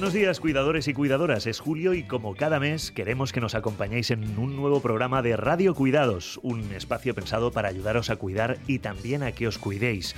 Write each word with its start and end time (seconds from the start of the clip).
Buenos 0.00 0.14
días, 0.14 0.40
cuidadores 0.40 0.88
y 0.88 0.94
cuidadoras. 0.94 1.46
Es 1.46 1.60
Julio 1.60 1.92
y 1.92 2.04
como 2.04 2.34
cada 2.34 2.58
mes 2.58 2.90
queremos 2.90 3.34
que 3.34 3.40
nos 3.42 3.54
acompañéis 3.54 4.10
en 4.10 4.38
un 4.38 4.56
nuevo 4.56 4.80
programa 4.80 5.20
de 5.20 5.36
Radio 5.36 5.74
Cuidados, 5.74 6.40
un 6.42 6.72
espacio 6.72 7.14
pensado 7.14 7.52
para 7.52 7.68
ayudaros 7.68 8.08
a 8.08 8.16
cuidar 8.16 8.56
y 8.66 8.78
también 8.78 9.22
a 9.22 9.32
que 9.32 9.46
os 9.46 9.58
cuidéis 9.58 10.16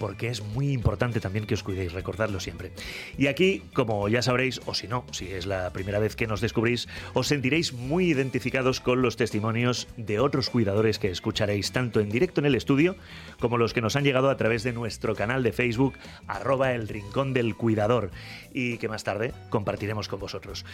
porque 0.00 0.28
es 0.28 0.42
muy 0.42 0.72
importante 0.72 1.20
también 1.20 1.46
que 1.46 1.54
os 1.54 1.62
cuidéis, 1.62 1.92
recordadlo 1.92 2.40
siempre. 2.40 2.72
Y 3.18 3.26
aquí, 3.26 3.62
como 3.74 4.08
ya 4.08 4.22
sabréis, 4.22 4.60
o 4.64 4.74
si 4.74 4.88
no, 4.88 5.04
si 5.12 5.30
es 5.30 5.44
la 5.44 5.70
primera 5.72 5.98
vez 5.98 6.16
que 6.16 6.26
nos 6.26 6.40
descubrís, 6.40 6.88
os 7.12 7.28
sentiréis 7.28 7.74
muy 7.74 8.06
identificados 8.06 8.80
con 8.80 9.02
los 9.02 9.16
testimonios 9.16 9.86
de 9.98 10.18
otros 10.18 10.48
cuidadores 10.48 10.98
que 10.98 11.10
escucharéis 11.10 11.70
tanto 11.72 12.00
en 12.00 12.08
directo 12.08 12.40
en 12.40 12.46
el 12.46 12.54
estudio 12.54 12.96
como 13.38 13.58
los 13.58 13.74
que 13.74 13.82
nos 13.82 13.94
han 13.94 14.04
llegado 14.04 14.30
a 14.30 14.36
través 14.38 14.62
de 14.62 14.72
nuestro 14.72 15.14
canal 15.14 15.42
de 15.42 15.52
Facebook, 15.52 15.94
arroba 16.26 16.72
el 16.72 16.88
rincón 16.88 17.34
del 17.34 17.54
cuidador, 17.54 18.10
y 18.54 18.78
que 18.78 18.88
más 18.88 19.04
tarde 19.04 19.34
compartiremos 19.50 20.08
con 20.08 20.18
vosotros. 20.18 20.64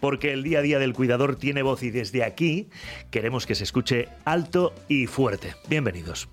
Porque 0.00 0.32
el 0.32 0.42
día 0.42 0.58
a 0.58 0.62
día 0.62 0.80
del 0.80 0.92
cuidador 0.92 1.36
tiene 1.36 1.62
voz 1.62 1.84
y 1.84 1.90
desde 1.90 2.24
aquí 2.24 2.68
queremos 3.12 3.46
que 3.46 3.54
se 3.54 3.62
escuche 3.62 4.08
alto 4.24 4.74
y 4.88 5.06
fuerte. 5.06 5.54
Bienvenidos. 5.68 6.28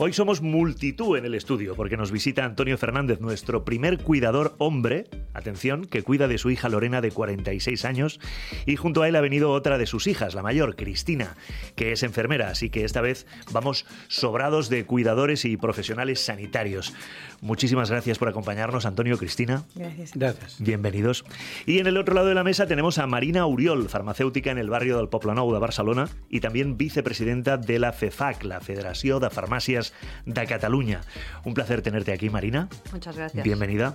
Hoy 0.00 0.12
somos 0.12 0.42
multitud 0.42 1.18
en 1.18 1.24
el 1.24 1.34
estudio 1.34 1.74
porque 1.74 1.96
nos 1.96 2.12
visita 2.12 2.44
Antonio 2.44 2.78
Fernández, 2.78 3.20
nuestro 3.20 3.64
primer 3.64 3.98
cuidador 3.98 4.54
hombre, 4.58 5.06
atención, 5.34 5.86
que 5.86 6.04
cuida 6.04 6.28
de 6.28 6.38
su 6.38 6.50
hija 6.50 6.68
Lorena 6.68 7.00
de 7.00 7.10
46 7.10 7.84
años 7.84 8.20
y 8.64 8.76
junto 8.76 9.02
a 9.02 9.08
él 9.08 9.16
ha 9.16 9.20
venido 9.20 9.50
otra 9.50 9.76
de 9.76 9.86
sus 9.86 10.06
hijas, 10.06 10.36
la 10.36 10.42
mayor, 10.44 10.76
Cristina, 10.76 11.36
que 11.74 11.90
es 11.90 12.04
enfermera, 12.04 12.48
así 12.48 12.70
que 12.70 12.84
esta 12.84 13.00
vez 13.00 13.26
vamos 13.50 13.86
sobrados 14.06 14.68
de 14.68 14.86
cuidadores 14.86 15.44
y 15.44 15.56
profesionales 15.56 16.20
sanitarios. 16.20 16.94
Muchísimas 17.40 17.90
gracias 17.90 18.18
por 18.18 18.28
acompañarnos, 18.28 18.86
Antonio, 18.86 19.18
Cristina. 19.18 19.64
Gracias. 19.74 20.12
Gracias. 20.14 20.56
Bienvenidos. 20.60 21.24
Y 21.66 21.78
en 21.78 21.88
el 21.88 21.96
otro 21.96 22.14
lado 22.14 22.28
de 22.28 22.34
la 22.34 22.44
mesa 22.44 22.66
tenemos 22.66 22.98
a 22.98 23.06
Marina 23.08 23.46
Uriol, 23.46 23.88
farmacéutica 23.88 24.52
en 24.52 24.58
el 24.58 24.70
barrio 24.70 24.96
del 24.96 25.08
Poblenou 25.08 25.52
de 25.52 25.58
Barcelona 25.58 26.08
y 26.30 26.40
también 26.40 26.76
vicepresidenta 26.76 27.56
de 27.56 27.78
la 27.80 27.92
FEFAC, 27.92 28.44
la 28.44 28.60
Federación 28.60 29.20
de 29.20 29.30
Farmacias 29.30 29.87
de 30.26 30.46
Cataluña. 30.46 31.00
Un 31.44 31.54
placer 31.54 31.82
tenerte 31.82 32.12
aquí, 32.12 32.30
Marina. 32.30 32.68
Muchas 32.92 33.16
gracias. 33.16 33.44
Bienvenida. 33.44 33.94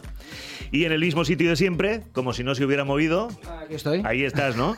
Y 0.71 0.85
en 0.85 0.91
el 0.91 0.99
mismo 0.99 1.25
sitio 1.25 1.49
de 1.49 1.55
siempre, 1.55 2.01
como 2.13 2.33
si 2.33 2.43
no 2.43 2.55
se 2.55 2.65
hubiera 2.65 2.83
movido, 2.83 3.29
Aquí 3.63 3.75
estoy. 3.75 4.01
ahí 4.05 4.23
estás, 4.23 4.55
¿no? 4.55 4.77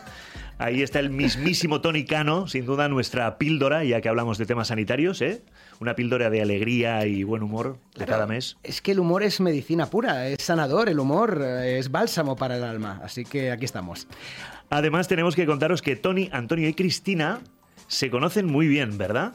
Ahí 0.57 0.81
está 0.83 0.99
el 0.99 1.09
mismísimo 1.09 1.81
Tony 1.81 2.05
Cano, 2.05 2.47
sin 2.47 2.65
duda 2.65 2.87
nuestra 2.87 3.37
píldora, 3.37 3.83
ya 3.83 3.99
que 3.99 4.07
hablamos 4.07 4.37
de 4.37 4.45
temas 4.45 4.69
sanitarios, 4.69 5.21
¿eh? 5.21 5.43
Una 5.81 5.95
píldora 5.95 6.29
de 6.29 6.41
alegría 6.41 7.05
y 7.05 7.23
buen 7.23 7.43
humor 7.43 7.77
de 7.97 8.05
cada 8.05 8.25
mes. 8.25 8.55
Es 8.63 8.81
que 8.81 8.93
el 8.93 8.99
humor 9.01 9.23
es 9.23 9.41
medicina 9.41 9.87
pura, 9.89 10.29
es 10.29 10.41
sanador, 10.41 10.87
el 10.87 10.99
humor 10.99 11.41
es 11.41 11.91
bálsamo 11.91 12.37
para 12.37 12.55
el 12.55 12.63
alma, 12.63 13.01
así 13.03 13.25
que 13.25 13.51
aquí 13.51 13.65
estamos. 13.65 14.07
Además, 14.69 15.09
tenemos 15.09 15.35
que 15.35 15.45
contaros 15.45 15.81
que 15.81 15.97
Tony, 15.97 16.29
Antonio 16.31 16.69
y 16.69 16.73
Cristina 16.73 17.41
se 17.87 18.09
conocen 18.09 18.45
muy 18.45 18.69
bien, 18.69 18.97
¿verdad? 18.97 19.33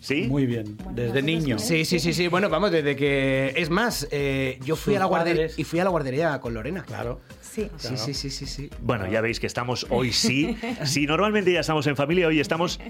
¿Sí? 0.00 0.22
Muy 0.28 0.46
bien, 0.46 0.76
desde 0.92 1.22
niño. 1.22 1.58
Sí, 1.58 1.84
sí, 1.84 2.00
sí, 2.00 2.12
sí, 2.14 2.28
bueno, 2.28 2.48
vamos, 2.48 2.70
desde 2.72 2.96
que... 2.96 3.52
Es 3.56 3.68
más, 3.68 4.08
eh, 4.10 4.58
yo 4.64 4.74
fui 4.74 4.94
Sus 4.94 4.96
a 4.96 5.00
la 5.00 5.04
guardería 5.04 5.42
padres. 5.42 5.58
y 5.58 5.64
fui 5.64 5.78
a 5.78 5.84
la 5.84 5.90
guardería 5.90 6.40
con 6.40 6.54
Lorena. 6.54 6.82
Claro. 6.84 7.20
Sí. 7.42 7.68
Sí, 7.76 7.96
sí, 7.96 8.14
sí, 8.14 8.30
sí, 8.30 8.46
sí. 8.46 8.70
Bueno, 8.80 9.06
ya 9.10 9.20
veis 9.20 9.38
que 9.40 9.46
estamos 9.46 9.86
hoy 9.90 10.12
sí. 10.12 10.56
Si 10.84 11.06
normalmente 11.06 11.52
ya 11.52 11.60
estamos 11.60 11.86
en 11.86 11.96
familia, 11.96 12.28
hoy 12.28 12.40
estamos 12.40 12.80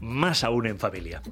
más 0.00 0.42
aún 0.44 0.66
en 0.66 0.78
familia. 0.78 1.22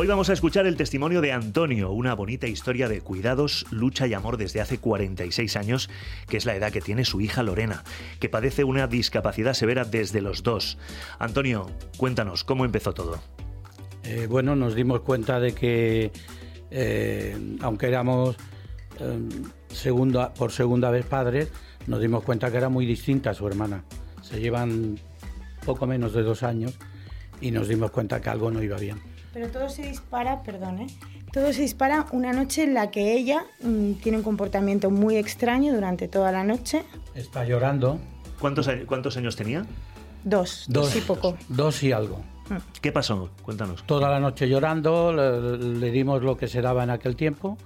Hoy 0.00 0.06
vamos 0.06 0.30
a 0.30 0.32
escuchar 0.32 0.64
el 0.68 0.76
testimonio 0.76 1.20
de 1.20 1.32
Antonio, 1.32 1.90
una 1.90 2.14
bonita 2.14 2.46
historia 2.46 2.88
de 2.88 3.00
cuidados, 3.00 3.66
lucha 3.72 4.06
y 4.06 4.14
amor 4.14 4.36
desde 4.36 4.60
hace 4.60 4.78
46 4.78 5.56
años, 5.56 5.90
que 6.28 6.36
es 6.36 6.46
la 6.46 6.54
edad 6.54 6.70
que 6.70 6.80
tiene 6.80 7.04
su 7.04 7.20
hija 7.20 7.42
Lorena, 7.42 7.82
que 8.20 8.28
padece 8.28 8.62
una 8.62 8.86
discapacidad 8.86 9.54
severa 9.54 9.84
desde 9.84 10.20
los 10.20 10.44
dos. 10.44 10.78
Antonio, 11.18 11.68
cuéntanos, 11.96 12.44
¿cómo 12.44 12.64
empezó 12.64 12.94
todo? 12.94 13.18
Eh, 14.04 14.28
bueno, 14.30 14.54
nos 14.54 14.76
dimos 14.76 15.00
cuenta 15.00 15.40
de 15.40 15.52
que, 15.52 16.12
eh, 16.70 17.36
aunque 17.60 17.88
éramos 17.88 18.36
eh, 19.00 19.18
segunda, 19.66 20.32
por 20.32 20.52
segunda 20.52 20.92
vez 20.92 21.06
padres, 21.06 21.48
nos 21.88 22.00
dimos 22.00 22.22
cuenta 22.22 22.52
que 22.52 22.58
era 22.58 22.68
muy 22.68 22.86
distinta 22.86 23.30
a 23.30 23.34
su 23.34 23.48
hermana. 23.48 23.82
Se 24.22 24.38
llevan 24.38 25.00
poco 25.66 25.88
menos 25.88 26.12
de 26.12 26.22
dos 26.22 26.44
años 26.44 26.78
y 27.40 27.50
nos 27.50 27.66
dimos 27.66 27.90
cuenta 27.90 28.20
que 28.20 28.30
algo 28.30 28.52
no 28.52 28.62
iba 28.62 28.76
bien. 28.76 29.17
Pero 29.32 29.48
todo 29.48 29.68
se 29.68 29.82
dispara, 29.82 30.42
perdón, 30.42 30.80
¿eh? 30.80 30.86
Todo 31.32 31.52
se 31.52 31.60
dispara 31.62 32.06
una 32.12 32.32
noche 32.32 32.64
en 32.64 32.74
la 32.74 32.90
que 32.90 33.12
ella 33.14 33.44
mm, 33.62 33.92
tiene 33.94 34.18
un 34.18 34.24
comportamiento 34.24 34.90
muy 34.90 35.16
extraño 35.16 35.74
durante 35.74 36.08
toda 36.08 36.32
la 36.32 36.42
noche. 36.44 36.84
Está 37.14 37.44
llorando. 37.44 37.98
¿Cuántos, 38.40 38.68
años 39.16 39.36
tenía? 39.36 39.66
Dos, 40.24 40.66
dos, 40.68 40.94
y 40.96 41.00
poco. 41.00 41.36
Dos 41.48 41.82
y 41.82 41.92
algo. 41.92 42.20
¿Qué 42.80 42.92
pasó? 42.92 43.30
Cuéntanos. 43.42 43.84
Toda 43.84 44.08
la 44.08 44.20
noche 44.20 44.48
llorando, 44.48 45.12
le, 45.12 45.58
le 45.58 45.90
dimos 45.90 46.22
lo 46.22 46.36
que 46.36 46.48
se 46.48 46.62
daba 46.62 46.82
en 46.84 46.90
aquel 46.90 47.14
tiempo, 47.14 47.58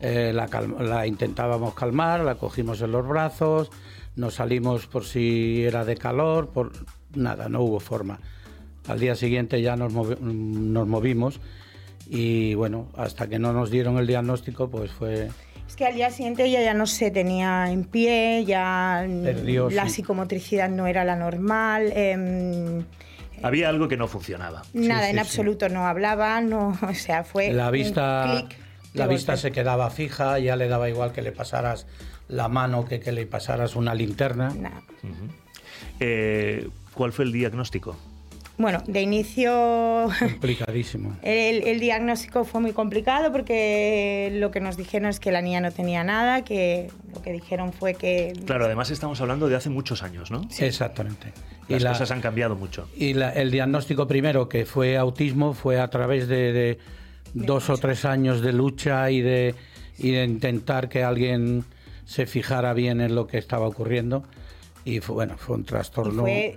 eh, 0.00 0.32
la, 0.34 0.48
calm- 0.48 0.78
la 0.80 1.06
intentábamos 1.06 1.74
calmar, 1.74 2.20
la 2.20 2.34
cogimos 2.34 2.80
en 2.80 2.90
los 2.92 3.06
brazos, 3.06 3.70
nos 4.16 4.34
salimos 4.34 4.86
por 4.86 5.04
si 5.04 5.62
era 5.62 5.84
de 5.84 5.96
calor, 5.96 6.48
por 6.48 6.72
nada, 7.14 7.48
no 7.48 7.60
hubo 7.60 7.78
forma. 7.80 8.18
Al 8.88 8.98
día 8.98 9.14
siguiente 9.14 9.60
ya 9.62 9.76
nos, 9.76 9.92
movi- 9.92 10.18
nos 10.18 10.86
movimos 10.88 11.40
y 12.10 12.54
bueno, 12.54 12.88
hasta 12.96 13.26
que 13.28 13.38
no 13.38 13.52
nos 13.52 13.70
dieron 13.70 13.98
el 13.98 14.06
diagnóstico, 14.06 14.68
pues 14.70 14.90
fue... 14.90 15.28
Es 15.68 15.76
que 15.76 15.84
al 15.86 15.94
día 15.94 16.10
siguiente 16.10 16.44
ella 16.46 16.62
ya 16.62 16.72
no 16.72 16.86
se 16.86 17.10
tenía 17.10 17.70
en 17.70 17.84
pie, 17.84 18.44
ya 18.46 19.06
Perdió, 19.22 19.68
la 19.68 19.84
sí. 19.86 19.96
psicomotricidad 19.96 20.70
no 20.70 20.86
era 20.86 21.04
la 21.04 21.14
normal. 21.16 21.92
em, 21.94 22.84
Había 23.42 23.68
algo 23.68 23.86
que 23.86 23.98
no 23.98 24.08
funcionaba. 24.08 24.62
nada, 24.72 25.02
sí, 25.04 25.08
en 25.10 25.14
sí. 25.16 25.18
absoluto 25.20 25.68
no 25.68 25.86
hablaba, 25.86 26.40
no, 26.40 26.78
o 26.88 26.94
sea, 26.94 27.22
fue 27.24 27.52
La 27.52 27.70
vista, 27.70 28.46
clic 28.48 28.58
la 28.94 29.06
vista 29.06 29.36
se 29.36 29.52
quedaba 29.52 29.90
fija, 29.90 30.38
ya 30.38 30.56
le 30.56 30.66
daba 30.68 30.88
igual 30.88 31.12
que 31.12 31.20
le 31.20 31.30
pasaras 31.32 31.86
la 32.28 32.48
mano 32.48 32.86
que 32.86 32.98
que 33.00 33.12
le 33.12 33.26
pasaras 33.26 33.76
una 33.76 33.94
linterna. 33.94 34.48
Nada. 34.58 34.80
Eh, 36.00 36.68
¿Cuál 36.94 37.12
fue 37.12 37.26
el 37.26 37.32
diagnóstico? 37.32 37.96
Bueno, 38.58 38.82
de 38.88 39.02
inicio 39.02 40.08
Complicadísimo. 40.18 41.16
El, 41.22 41.62
el 41.66 41.78
diagnóstico 41.80 42.44
fue 42.44 42.60
muy 42.60 42.72
complicado 42.72 43.30
porque 43.32 44.30
lo 44.34 44.50
que 44.50 44.60
nos 44.60 44.76
dijeron 44.76 45.08
es 45.08 45.20
que 45.20 45.30
la 45.30 45.40
niña 45.42 45.60
no 45.60 45.70
tenía 45.70 46.02
nada, 46.04 46.42
que 46.42 46.90
lo 47.14 47.22
que 47.22 47.32
dijeron 47.32 47.72
fue 47.72 47.94
que... 47.94 48.32
Claro, 48.46 48.64
además 48.66 48.90
estamos 48.90 49.20
hablando 49.20 49.48
de 49.48 49.56
hace 49.56 49.70
muchos 49.70 50.02
años, 50.02 50.30
¿no? 50.30 50.42
Exactamente. 50.58 51.32
Las 51.68 51.80
y 51.80 51.84
la- 51.84 51.92
cosas 51.92 52.10
han 52.10 52.20
cambiado 52.20 52.56
mucho. 52.56 52.88
y 52.96 53.14
la- 53.14 53.30
el 53.32 53.50
diagnóstico 53.50 54.06
primero, 54.08 54.48
que 54.48 54.66
fue 54.66 54.96
autismo, 54.96 55.54
fue 55.54 55.78
a 55.78 55.88
través 55.88 56.26
de, 56.28 56.52
de 56.52 56.78
dos 57.34 57.70
o 57.70 57.76
tres 57.76 58.04
años 58.04 58.40
de 58.40 58.52
lucha 58.52 59.10
y 59.10 59.20
de, 59.20 59.54
y 59.98 60.10
de 60.12 60.24
intentar 60.24 60.88
que 60.88 61.04
alguien 61.04 61.64
se 62.06 62.26
fijara 62.26 62.72
bien 62.72 63.00
en 63.00 63.14
lo 63.14 63.26
que 63.26 63.38
estaba 63.38 63.68
ocurriendo. 63.68 64.24
Y 64.84 65.00
fue, 65.00 65.14
bueno, 65.14 65.36
fue 65.36 65.56
un 65.56 65.62
y 65.62 65.64
trastorno. 65.64 66.22
fue 66.22 66.56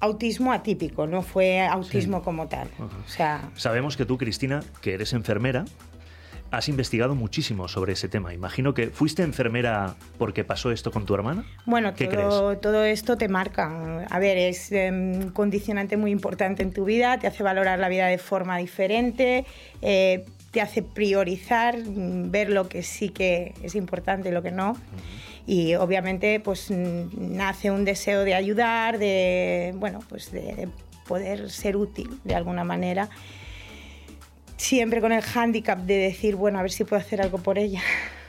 autismo 0.00 0.52
atípico, 0.52 1.06
no 1.06 1.22
fue 1.22 1.60
autismo 1.60 2.22
como 2.22 2.48
tal. 2.48 2.68
O 2.78 3.08
sea, 3.08 3.50
Sabemos 3.54 3.96
que 3.96 4.06
tú, 4.06 4.18
Cristina, 4.18 4.60
que 4.80 4.94
eres 4.94 5.12
enfermera, 5.12 5.64
has 6.50 6.68
investigado 6.68 7.14
muchísimo 7.14 7.68
sobre 7.68 7.92
ese 7.92 8.08
tema. 8.08 8.34
Imagino 8.34 8.74
que 8.74 8.88
fuiste 8.88 9.22
enfermera 9.22 9.94
porque 10.18 10.44
pasó 10.44 10.72
esto 10.72 10.90
con 10.90 11.06
tu 11.06 11.14
hermana. 11.14 11.44
bueno, 11.64 11.94
¿Qué 11.94 12.08
todo, 12.08 12.58
todo 12.58 12.84
esto 12.84 13.16
te 13.16 13.28
marca. 13.28 14.06
A 14.10 14.18
ver, 14.18 14.36
es 14.36 14.72
eh, 14.72 14.90
un 14.90 15.30
condicionante 15.30 15.96
muy 15.96 16.10
importante 16.10 16.62
en 16.62 16.72
tu 16.72 16.84
vida, 16.84 17.18
te 17.18 17.26
hace 17.26 17.42
valorar 17.42 17.78
la 17.78 17.88
vida 17.88 18.06
de 18.06 18.18
forma 18.18 18.58
diferente, 18.58 19.46
eh, 19.80 20.24
te 20.50 20.60
hace 20.60 20.82
priorizar, 20.82 21.78
mm, 21.78 22.30
ver 22.30 22.50
lo 22.50 22.68
que 22.68 22.82
sí 22.82 23.10
que 23.10 23.54
es 23.62 23.74
importante 23.76 24.30
y 24.30 24.32
lo 24.32 24.42
que 24.42 24.50
no. 24.50 24.76
Y 25.50 25.74
obviamente 25.74 26.38
pues 26.38 26.70
nace 26.70 27.72
un 27.72 27.84
deseo 27.84 28.22
de 28.22 28.36
ayudar, 28.36 29.00
de, 29.00 29.74
bueno, 29.74 29.98
pues 30.08 30.30
de, 30.30 30.42
de 30.54 30.68
poder 31.08 31.50
ser 31.50 31.76
útil 31.76 32.20
de 32.22 32.36
alguna 32.36 32.62
manera. 32.62 33.08
Siempre 34.56 35.00
con 35.00 35.10
el 35.10 35.22
hándicap 35.22 35.80
de 35.80 35.96
decir, 35.96 36.36
bueno, 36.36 36.60
a 36.60 36.62
ver 36.62 36.70
si 36.70 36.84
puedo 36.84 37.02
hacer 37.02 37.20
algo 37.20 37.38
por 37.38 37.58
ella. 37.58 37.82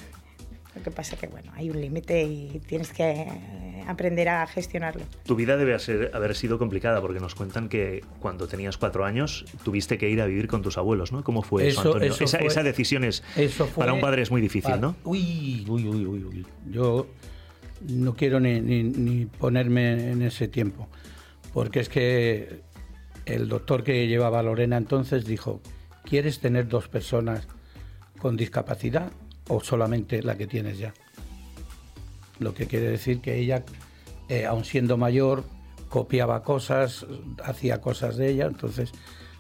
Lo 0.76 0.82
que 0.82 0.92
pasa 0.92 1.18
que, 1.18 1.28
bueno, 1.28 1.52
hay 1.56 1.70
un 1.70 1.82
límite 1.82 2.24
y 2.24 2.62
tienes 2.66 2.94
que 2.94 3.04
eh, 3.12 3.84
aprender 3.88 4.30
a 4.30 4.48
gestionarlo. 4.48 5.04
Tu 5.26 5.36
vida 5.36 5.58
debe 5.58 5.78
ser- 5.80 6.12
haber 6.14 6.34
sido 6.34 6.58
complicada 6.58 7.02
porque 7.02 7.20
nos 7.20 7.36
cuentan 7.36 7.68
que 7.68 8.04
cuando 8.20 8.48
tenías 8.48 8.78
cuatro 8.78 9.04
años 9.04 9.44
tuviste 9.64 9.98
que 9.98 10.10
ir 10.10 10.22
a 10.22 10.26
vivir 10.28 10.48
con 10.48 10.62
tus 10.62 10.78
abuelos, 10.78 11.12
¿no? 11.12 11.24
¿Cómo 11.26 11.42
fue 11.42 11.68
eso, 11.68 11.82
Eso- 11.82 11.90
Antonio? 11.90 12.14
eso 12.14 12.24
esa, 12.24 12.38
fue- 12.40 12.48
esa 12.48 12.64
decisión 12.64 13.04
es, 13.04 13.22
Eso 13.36 13.66
fue 13.68 13.82
para 13.82 13.92
un 13.94 14.00
padre 14.00 14.22
es 14.22 14.32
muy 14.32 14.40
difícil, 14.40 14.80
¿no? 14.80 14.96
Uy, 15.04 15.66
uy, 15.68 15.88
uy, 15.88 16.06
uy, 16.06 16.24
uy. 16.24 16.46
Yo 16.70 17.08
no 17.90 18.16
quiero 18.16 18.40
ni, 18.40 18.62
ni- 18.62 18.84
ni 18.84 19.26
ponerme 19.26 20.12
en 20.12 20.22
ese 20.22 20.48
tiempo, 20.48 20.88
porque 21.54 21.82
es 21.82 21.90
que 21.90 22.62
el 23.26 23.50
doctor 23.50 23.84
que 23.84 24.08
llevaba 24.08 24.40
a 24.40 24.44
Lorena 24.44 24.78
entonces 24.78 25.26
dijo, 25.26 25.60
¿quieres 26.06 26.40
tener 26.40 26.70
dos 26.70 26.88
personas 26.88 27.46
con 28.20 28.38
discapacidad 28.38 29.12
o 29.52 29.60
solamente 29.62 30.24
la 30.24 30.38
que 30.38 30.48
tienes 30.48 30.78
ya? 30.78 30.94
Lo 32.40 32.54
que 32.54 32.68
quiere 32.68 32.90
decir 32.90 33.20
que 33.20 33.38
ella, 33.38 33.64
eh, 34.30 34.46
aun 34.46 34.64
siendo 34.64 34.98
mayor, 34.98 35.44
copiaba 35.90 36.42
cosas, 36.42 37.06
hacía 37.44 37.82
cosas 37.82 38.16
de 38.16 38.30
ella, 38.30 38.46
entonces 38.46 38.92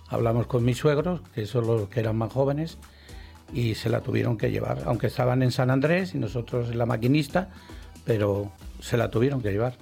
hablamos 0.09 0.47
con 0.47 0.65
mis 0.65 0.77
suegros, 0.77 1.21
que 1.33 1.45
son 1.45 1.65
los 1.65 1.87
que 1.87 2.01
eran 2.01 2.17
más 2.17 2.33
jóvenes, 2.33 2.77
y 3.53 3.75
se 3.75 3.89
la 3.89 4.01
tuvieron 4.01 4.37
que 4.37 4.51
llevar, 4.51 4.83
aunque 4.85 5.07
estaban 5.07 5.43
en 5.43 5.51
San 5.51 5.69
Andrés 5.71 6.13
y 6.13 6.19
nosotros 6.19 6.69
en 6.71 6.77
la 6.77 6.85
maquinista, 6.85 7.49
pero 8.05 8.51
se 8.81 8.97
la 8.97 9.09
tuvieron 9.09 9.41
que 9.41 9.51
llevar. 9.51 9.75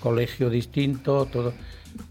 Colegio 0.00 0.50
distinto, 0.50 1.26
todo. 1.26 1.52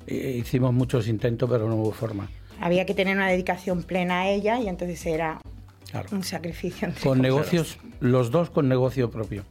Eh, 0.07 0.37
hicimos 0.39 0.73
muchos 0.73 1.07
intentos, 1.07 1.49
pero 1.49 1.67
no 1.67 1.75
hubo 1.75 1.91
forma. 1.91 2.29
Había 2.59 2.85
que 2.85 2.93
tener 2.93 3.15
una 3.15 3.27
dedicación 3.27 3.83
plena 3.83 4.21
a 4.21 4.29
ella 4.29 4.59
y 4.59 4.67
entonces 4.67 5.03
era 5.05 5.39
Claro. 5.91 6.09
un 6.11 6.23
sacrificio. 6.23 6.89
Con 7.03 7.21
negocios, 7.21 7.77
los 7.99 8.31
dos 8.31 8.49
con 8.49 8.67
negocio 8.69 9.09
propio, 9.09 9.43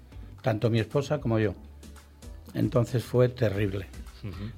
tanto 0.42 0.70
mi 0.70 0.78
esposa 0.80 1.20
como 1.20 1.38
yo. 1.38 1.54
Entonces 2.54 3.04
fue 3.04 3.28
terrible. 3.28 3.86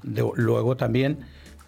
De- 0.03 0.29
luego 0.37 0.77
también 0.77 1.19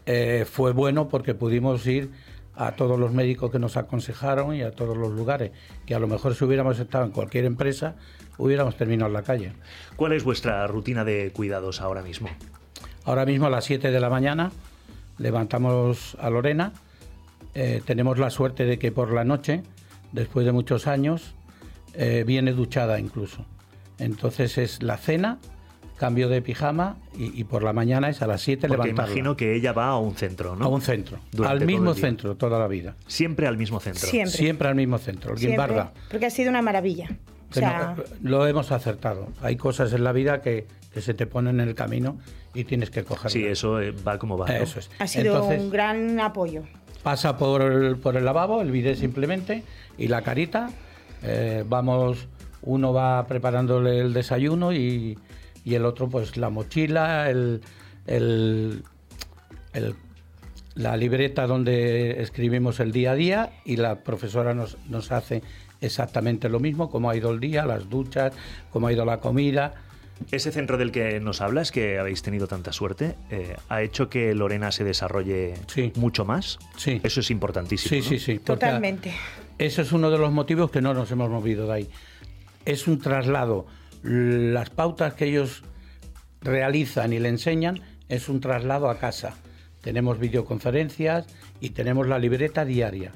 eh, 0.06 0.47
fue 0.50 0.73
bueno 0.73 1.09
porque 1.09 1.35
pudimos 1.35 1.87
ir 1.87 2.11
a 2.55 2.73
todos 2.73 2.99
los 2.99 3.12
médicos 3.12 3.50
que 3.50 3.59
nos 3.59 3.76
aconsejaron 3.76 4.55
y 4.55 4.62
a 4.62 4.73
todos 4.73 4.97
los 4.97 5.12
lugares, 5.12 5.53
que 5.87 5.94
a 5.94 5.99
lo 5.99 6.06
mejor 6.06 6.35
si 6.35 6.44
hubiéramos 6.44 6.79
estado 6.79 7.05
en 7.05 7.11
cualquier 7.11 7.44
empresa, 7.47 7.97
hubiéramos 8.38 8.76
terminado 8.76 9.08
en 9.08 9.15
la 9.15 9.23
calle. 9.23 9.53
¿Cuál 9.97 10.12
es 10.12 10.25
vuestra 10.25 10.67
rutina 10.67 11.05
de 11.05 11.31
cuidados 11.32 11.81
ahora 11.81 12.03
mismo? 12.03 12.29
Ahora 13.05 13.25
mismo 13.25 13.47
a 13.47 13.50
las 13.50 13.65
7 13.65 13.91
de 13.91 14.00
la 14.00 14.11
mañana 14.11 14.53
levantamos 15.19 16.17
a 16.20 16.31
Lorena. 16.31 16.73
Eh, 17.55 17.82
tenemos 17.85 18.19
la 18.19 18.31
suerte 18.31 18.65
de 18.65 18.79
que 18.79 18.93
por 18.93 19.12
la 19.12 19.25
noche, 19.25 19.62
después 20.12 20.47
de 20.47 20.53
muchos 20.53 20.87
años, 20.87 21.35
eh, 21.94 22.25
viene 22.26 22.53
duchada 22.53 22.99
incluso. 22.99 23.44
Entonces 23.99 24.59
es 24.59 24.82
la 24.82 24.97
cena, 24.97 25.38
cambio 25.97 26.29
de 26.29 26.43
pijama 26.43 26.97
y, 27.17 27.38
y 27.38 27.44
por 27.44 27.62
la 27.62 27.73
mañana 27.73 28.09
es 28.09 28.23
a 28.23 28.26
las 28.26 28.43
7 28.43 28.67
Porque 28.67 28.82
levantarla. 28.82 29.11
imagino 29.12 29.37
que 29.37 29.55
ella 29.55 29.73
va 29.73 29.88
a 29.88 29.99
un 29.99 30.17
centro, 30.17 30.56
¿no? 30.56 30.64
A 30.64 30.69
un 30.69 30.81
centro. 30.81 31.19
Durante 31.31 31.62
al 31.62 31.67
mismo 31.67 31.94
centro 31.94 32.35
toda 32.37 32.59
la 32.59 32.67
vida. 32.67 32.97
Siempre 33.06 33.47
al 33.47 33.56
mismo 33.56 33.79
centro. 33.79 34.06
Siempre. 34.09 34.32
Siempre 34.37 34.69
al 34.69 34.75
mismo 34.75 34.99
centro, 34.99 35.35
el 35.35 35.38
Guimbarda. 35.41 35.93
Porque 36.11 36.26
ha 36.26 36.31
sido 36.31 36.50
una 36.50 36.62
maravilla. 36.62 37.08
O 37.50 37.55
sea, 37.55 37.94
lo 38.23 38.47
hemos 38.47 38.73
acertado. 38.73 39.29
Hay 39.43 39.56
cosas 39.56 39.93
en 39.93 40.03
la 40.05 40.12
vida 40.12 40.41
que, 40.41 40.67
que 40.94 41.03
se 41.03 41.12
te 41.12 41.26
ponen 41.26 41.61
en 41.61 41.69
el 41.69 41.75
camino 41.75 42.17
y 42.55 42.65
tienes 42.65 42.88
que 42.91 43.05
cogerlas. 43.05 43.35
Sí, 43.35 43.44
eso 43.44 43.79
eh, 43.81 43.93
va 43.93 44.19
como 44.19 44.38
va. 44.38 44.49
¿no? 44.49 44.55
Eso 44.55 44.79
es. 44.79 44.91
ha 44.99 45.06
sido 45.06 45.35
Entonces, 45.35 45.61
un 45.61 45.70
gran 45.70 46.19
apoyo. 46.19 46.62
pasa 47.03 47.37
por 47.37 47.61
el, 47.61 47.97
por 47.99 48.17
el 48.17 48.25
lavabo, 48.25 48.62
el 48.62 48.70
bidet 48.70 48.97
simplemente, 48.97 49.65
y 49.99 50.09
la 50.09 50.23
carita. 50.23 50.71
Eh, 51.23 51.65
vamos, 51.69 52.27
uno 52.62 52.93
va 52.93 53.27
preparándole 53.27 54.00
el 54.00 54.12
desayuno 54.12 54.73
y, 54.73 55.19
y 55.65 55.75
el 55.75 55.85
otro 55.85 56.09
pues 56.09 56.37
la 56.37 56.50
mochila, 56.50 57.31
el, 57.31 57.61
el- 58.06 58.83
el- 59.73 59.94
la 60.75 60.97
libreta 60.97 61.47
donde 61.47 62.23
escribimos 62.23 62.81
el 62.81 62.93
día 62.93 63.12
a 63.12 63.15
día 63.15 63.50
y 63.67 63.77
la 63.77 63.97
profesora 64.03 64.55
nos, 64.55 64.79
nos 64.89 65.12
hace 65.12 65.43
exactamente 65.83 66.49
lo 66.49 66.61
mismo, 66.61 66.89
cómo 66.91 67.11
ha 67.11 67.17
ido 67.17 67.31
el 67.31 67.41
día, 67.41 67.67
las 67.67 67.91
duchas, 67.91 68.33
cómo 68.71 68.87
ha 68.87 68.93
ido 68.93 69.05
la 69.05 69.19
comida. 69.19 69.75
Ese 70.31 70.50
centro 70.50 70.79
del 70.79 70.91
que 70.91 71.21
nos 71.21 71.43
hablas, 71.43 71.73
que 71.73 71.99
habéis 71.99 72.23
tenido 72.23 72.47
tanta 72.47 72.73
suerte, 72.73 73.17
eh, 73.31 73.56
ha 73.69 73.83
hecho 73.83 74.09
que 74.09 74.35
Lorena 74.35 74.73
se 74.73 74.83
desarrolle 74.85 75.55
Sí. 75.67 75.93
mucho 75.97 76.25
más. 76.25 76.59
Sí. 76.79 77.00
Eso 77.03 77.21
es 77.21 77.31
importantísimo. 77.31 77.91
Sí, 77.91 77.99
¿no? 77.99 78.05
sí, 78.05 78.19
sí. 78.19 78.33
porque 78.35 78.44
Totalmente. 78.47 79.12
Eso 79.62 79.81
es 79.81 79.93
uno 79.93 80.11
de 80.11 80.19
los 80.19 80.32
motivos 80.32 80.73
que 80.73 80.81
no 80.81 80.93
nos 80.93 81.12
hemos 81.12 81.31
movido 81.31 81.69
de 81.69 81.73
ahí. 81.73 81.88
Es 82.64 82.88
un 82.88 82.99
traslado. 82.99 83.64
Las 84.03 84.70
pautas 84.70 85.14
que 85.14 85.26
ellos 85.26 85.62
realizan 86.41 87.12
y 87.12 87.20
le 87.20 87.29
enseñan 87.29 87.81
es 88.09 88.29
un 88.29 88.41
traslado 88.41 88.91
a 88.91 88.99
casa. 88.99 89.37
Tenemos 89.81 90.19
videoconferencias 90.19 91.26
y 91.61 91.70
tenemos 91.70 92.09
la 92.09 92.19
libreta 92.19 92.64
diaria. 92.64 93.12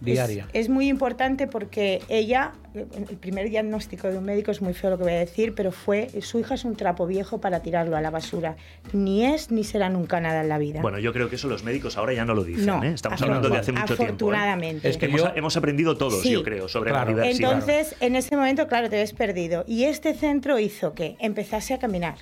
Diaria. 0.00 0.46
Es, 0.52 0.62
es 0.62 0.68
muy 0.68 0.88
importante 0.88 1.46
porque 1.46 2.00
ella, 2.08 2.52
el 2.74 3.16
primer 3.18 3.50
diagnóstico 3.50 4.08
de 4.08 4.16
un 4.18 4.24
médico 4.24 4.50
es 4.50 4.62
muy 4.62 4.72
feo 4.74 4.90
lo 4.90 4.96
que 4.98 5.04
voy 5.04 5.12
a 5.12 5.18
decir, 5.18 5.54
pero 5.54 5.72
fue 5.72 6.08
su 6.22 6.38
hija 6.38 6.54
es 6.54 6.64
un 6.64 6.74
trapo 6.76 7.06
viejo 7.06 7.40
para 7.40 7.60
tirarlo 7.60 7.96
a 7.96 8.00
la 8.00 8.10
basura. 8.10 8.56
Ni 8.92 9.24
es 9.24 9.50
ni 9.50 9.64
será 9.64 9.88
nunca 9.88 10.20
nada 10.20 10.40
en 10.42 10.48
la 10.48 10.58
vida. 10.58 10.80
Bueno, 10.80 10.98
yo 10.98 11.12
creo 11.12 11.28
que 11.28 11.36
eso 11.36 11.48
los 11.48 11.64
médicos 11.64 11.96
ahora 11.98 12.12
ya 12.14 12.24
no 12.24 12.34
lo 12.34 12.44
dicen. 12.44 12.66
No, 12.66 12.82
¿eh? 12.82 12.92
Estamos 12.94 13.20
hablando 13.22 13.48
de 13.48 13.58
hace 13.58 13.72
mucho 13.72 13.84
tiempo. 13.86 14.02
¿eh? 14.02 14.06
afortunadamente. 14.06 14.88
Es 14.88 14.96
que 14.96 15.06
hemos, 15.06 15.20
yo- 15.22 15.32
hemos 15.34 15.56
aprendido 15.56 15.96
todos, 15.96 16.22
Sí. 16.22 16.30
yo 16.32 16.42
creo, 16.42 16.68
sobre 16.68 16.90
Claro. 16.90 17.10
la 17.10 17.16
diversidad. 17.22 17.52
Entonces, 17.52 17.94
en 18.00 18.16
ese 18.16 18.36
momento, 18.36 18.68
claro, 18.68 18.88
te 18.88 18.96
ves 18.96 19.12
perdido. 19.12 19.64
Y 19.66 19.84
este 19.84 20.14
centro 20.14 20.58
hizo 20.58 20.94
que 20.94 21.16
empezase 21.18 21.74
a 21.74 21.78
caminar, 21.78 22.14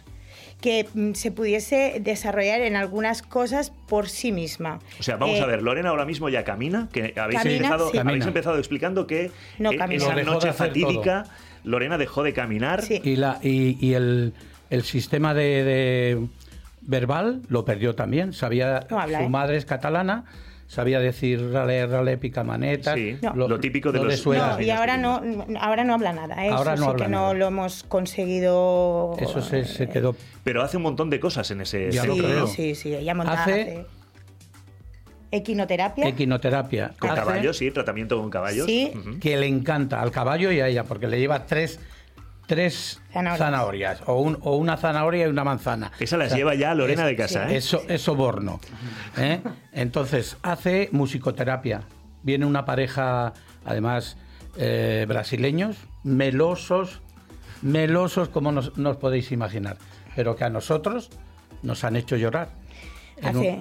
que 0.60 0.86
mm, 0.92 1.12
se 1.12 1.30
pudiese 1.30 1.98
desarrollar 2.00 2.60
en 2.62 2.74
algunas 2.76 3.22
cosas 3.22 3.70
por 3.88 4.08
sí 4.08 4.32
misma. 4.32 4.80
O 4.98 5.02
sea, 5.02 5.16
vamos 5.16 5.38
Eh, 5.38 5.42
a 5.42 5.46
ver, 5.46 5.62
Lorena 5.62 5.90
ahora 5.90 6.04
mismo 6.04 6.28
ya 6.28 6.42
camina, 6.44 6.88
que 6.92 7.14
habéis, 7.16 7.38
Camina, 7.40 7.56
empezado, 7.56 7.90
sí. 7.90 7.98
habéis 7.98 8.12
Camina. 8.12 8.26
empezado 8.26 8.58
explicando 8.58 9.06
que 9.06 9.30
No 9.58 9.70
eh, 9.72 9.78
esa 9.90 10.14
de 10.14 10.24
noche 10.24 10.52
fatídica, 10.52 11.24
Lorena 11.64 11.96
dejó 11.98 12.22
de 12.22 12.32
caminar. 12.32 12.82
Sí. 12.82 13.00
Y, 13.04 13.16
la, 13.16 13.38
y, 13.42 13.76
y 13.84 13.94
el, 13.94 14.32
el 14.70 14.82
sistema 14.82 15.32
de, 15.34 15.64
de 15.64 16.26
verbal 16.82 17.42
lo 17.48 17.64
perdió 17.64 17.94
también. 17.94 18.32
Sabía, 18.32 18.86
No 18.90 18.98
habla, 19.00 19.18
su 19.18 19.24
¿eh? 19.24 19.28
madre 19.28 19.56
es 19.58 19.64
catalana, 19.64 20.24
sabía 20.68 21.00
decir 21.00 21.50
rale, 21.50 21.84
rale, 21.86 22.16
picamaneta. 22.18 22.94
Sí, 22.94 23.16
No. 23.22 23.34
lo 23.34 23.58
típico 23.58 23.90
de 23.90 23.98
lo 23.98 24.04
los-. 24.04 24.24
No, 24.24 24.60
y 24.60 24.70
ahora 24.70 24.96
no, 24.96 25.20
ahora 25.58 25.82
no 25.82 25.94
habla 25.94 26.12
nada. 26.12 26.46
¿eh? 26.46 26.50
Ahora 26.50 26.74
Eso 26.74 26.84
no 26.84 26.90
sí 26.92 26.96
que 27.02 27.08
no 27.08 27.34
lo 27.34 27.46
hemos 27.48 27.82
conseguido. 27.82 29.16
Eso 29.18 29.40
se, 29.42 29.64
se 29.64 29.88
quedó. 29.88 30.14
Pero 30.44 30.62
hace 30.62 30.76
un 30.76 30.84
montón 30.84 31.10
de 31.10 31.18
cosas 31.18 31.50
en 31.50 31.62
ese 31.62 31.90
Ya 31.90 32.02
Sí, 32.02 32.20
sí, 32.54 32.74
sí. 32.76 32.94
Ella 32.94 33.14
monta, 33.14 33.42
Hace- 33.42 33.62
hace 33.62 33.86
equinoterapia. 35.30 36.06
Equinoterapia. 36.08 36.92
Con 36.98 37.10
Hace 37.10 37.20
caballos, 37.20 37.56
sí, 37.56 37.70
tratamiento 37.70 38.18
con 38.18 38.30
caballos. 38.30 38.66
Sí. 38.66 38.92
Que 39.20 39.36
le 39.36 39.46
encanta 39.46 40.00
al 40.00 40.10
caballo 40.10 40.50
y 40.52 40.60
a 40.60 40.68
ella, 40.68 40.84
porque 40.84 41.06
le 41.06 41.18
lleva 41.18 41.44
tres, 41.46 41.80
tres 42.48 43.00
Zanahorias. 43.12 43.38
zanahorias, 43.38 44.00
o, 44.06 44.20
un- 44.20 44.38
o 44.42 44.56
una 44.56 44.76
zanahoria 44.76 45.26
y 45.26 45.30
una 45.30 45.44
manzana. 45.44 45.92
Esa 46.00 46.16
las 46.16 46.26
O 46.26 46.30
sea, 46.30 46.38
lleva 46.38 46.54
ya 46.56 46.74
Lorena 46.74 47.02
es- 47.02 47.08
de 47.08 47.16
casa, 47.16 47.48
¿eh? 47.52 47.56
Eso, 47.58 47.82
es 47.88 48.02
soborno. 48.02 48.58
¿eh? 49.16 49.40
Entonces, 49.72 50.36
hace 50.42 50.88
musicoterapia. 50.90 51.82
Viene 52.22 52.46
una 52.46 52.64
pareja, 52.64 53.34
además, 53.64 54.16
eh, 54.56 55.04
brasileños, 55.06 55.76
melosos, 56.02 57.00
melosos 57.62 58.28
como 58.28 58.50
nos, 58.50 58.76
nos 58.78 58.96
podéis 58.96 59.30
imaginar, 59.30 59.76
pero 60.16 60.34
que 60.34 60.44
a 60.44 60.50
nosotros 60.50 61.10
nos 61.62 61.84
han 61.84 61.96
hecho 61.96 62.16
llorar. 62.16 62.48
Un- 63.20 63.28
Hace, 63.28 63.60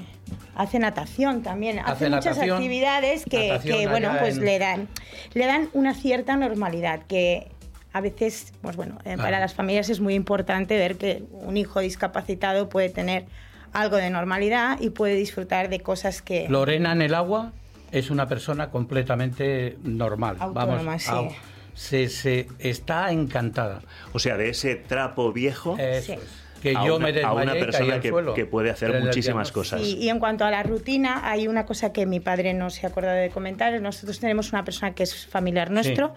hace 0.55 0.79
natación 0.79 1.41
también, 1.41 1.79
hace, 1.79 1.91
Hace 1.91 2.09
muchas 2.09 2.25
natación, 2.37 2.57
actividades 2.57 3.25
que, 3.25 3.87
bueno, 3.89 4.11
pues 4.19 4.37
en- 4.37 4.45
le 4.45 4.59
dan, 4.59 4.87
le 5.33 5.45
dan 5.45 5.69
una 5.73 5.93
cierta 5.95 6.35
normalidad 6.37 7.01
que 7.07 7.49
a 7.97 8.01
veces, 8.01 8.53
pues 8.61 8.75
bueno, 8.75 8.99
eh, 9.05 9.17
para 9.17 9.39
las 9.39 9.53
familias 9.55 9.89
es 9.89 9.99
muy 9.99 10.13
importante 10.13 10.77
ver 10.77 10.97
que 10.97 11.23
un 11.31 11.57
hijo 11.57 11.79
discapacitado 11.79 12.69
puede 12.69 12.89
tener 12.89 13.25
algo 13.73 13.97
de 13.97 14.09
normalidad 14.11 14.79
y 14.79 14.91
puede 14.91 15.15
disfrutar 15.15 15.67
de 15.69 15.79
cosas 15.81 16.21
que 16.21 16.47
Lorena 16.47 16.91
en 16.93 17.01
el 17.01 17.15
agua 17.15 17.51
es 17.91 18.09
una 18.11 18.27
persona 18.27 18.69
completamente 18.69 19.77
normal. 19.83 20.37
Autónoma, 20.39 20.77
Vamos, 20.83 21.03
sí. 21.03 21.09
au- 21.09 21.33
se, 21.73 22.09
se 22.09 22.47
está 22.59 23.11
encantada. 23.11 23.81
O 24.13 24.19
sea, 24.19 24.37
de 24.37 24.49
ese 24.49 24.75
trapo 24.75 25.31
viejo 25.33 25.75
Eso 25.77 26.05
Sí. 26.05 26.11
es. 26.13 26.46
Que 26.71 26.77
a 26.77 26.85
yo 26.85 26.95
una, 26.97 27.11
me 27.11 27.21
a 27.21 27.33
una 27.33 27.53
persona 27.53 27.99
que, 27.99 28.45
puede 28.45 28.69
hacer 28.69 28.99
muchísimas 29.01 29.51
cosas. 29.51 29.81
Y, 29.81 29.95
y 29.97 30.09
en 30.09 30.19
cuanto 30.19 30.45
a 30.45 30.51
la 30.51 30.63
rutina, 30.63 31.29
hay 31.29 31.47
una 31.47 31.65
cosa 31.65 31.93
que 31.93 32.05
mi 32.05 32.19
padre 32.19 32.53
no 32.53 32.69
se 32.69 32.85
ha 32.85 32.89
acordado 32.89 33.17
de 33.17 33.29
comentar. 33.29 33.79
Nosotros 33.81 34.19
tenemos 34.19 34.51
una 34.51 34.63
persona 34.63 34.93
que 34.93 35.03
es 35.03 35.25
familiar 35.27 35.71
nuestro, 35.71 36.13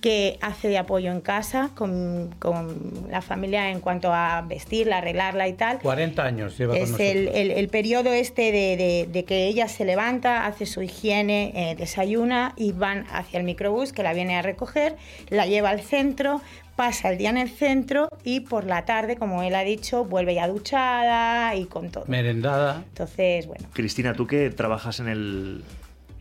que 0.00 0.38
hace 0.40 0.68
de 0.68 0.78
apoyo 0.78 1.10
en 1.10 1.20
casa 1.20 1.70
con, 1.74 2.34
con 2.38 3.08
la 3.10 3.22
familia 3.22 3.70
en 3.70 3.80
cuanto 3.80 4.12
a 4.12 4.42
vestirla, 4.42 4.98
arreglarla 4.98 5.48
y 5.48 5.52
tal. 5.54 5.78
40 5.80 6.22
años 6.24 6.56
lleva 6.58 6.74
con 6.74 6.82
Es 6.82 6.90
nosotros. 6.90 7.10
el, 7.14 7.28
el- 7.28 7.50
el 7.52 7.68
periodo 7.68 8.12
este 8.12 8.52
de, 8.52 8.76
de- 8.76 9.08
de 9.10 9.24
que 9.24 9.46
ella 9.46 9.68
se 9.68 9.84
levanta, 9.84 10.46
hace 10.46 10.66
su 10.66 10.82
higiene, 10.82 11.52
eh, 11.54 11.74
desayuna 11.76 12.52
y 12.56 12.72
van 12.72 13.06
hacia 13.12 13.38
el 13.38 13.44
microbús 13.44 13.92
que 13.92 14.02
la 14.02 14.12
viene 14.12 14.36
a 14.36 14.42
recoger, 14.42 14.96
la 15.28 15.46
lleva 15.46 15.70
al 15.70 15.80
centro, 15.80 16.40
pasa 16.76 17.10
el 17.10 17.18
día 17.18 17.30
en 17.30 17.38
el 17.38 17.50
centro 17.50 18.08
y 18.24 18.40
por 18.40 18.64
la 18.64 18.84
tarde, 18.84 19.16
como 19.16 19.42
él 19.42 19.54
ha 19.54 19.62
dicho, 19.62 20.04
vuelve 20.04 20.34
ya 20.34 20.48
duchada 20.48 21.54
y 21.54 21.66
con 21.66 21.90
todo. 21.90 22.04
Merendada. 22.08 22.84
Entonces, 22.88 23.46
bueno. 23.46 23.68
Cristina, 23.72 24.14
tú 24.14 24.26
que 24.26 24.50
trabajas 24.50 25.00
en, 25.00 25.08
el, 25.08 25.64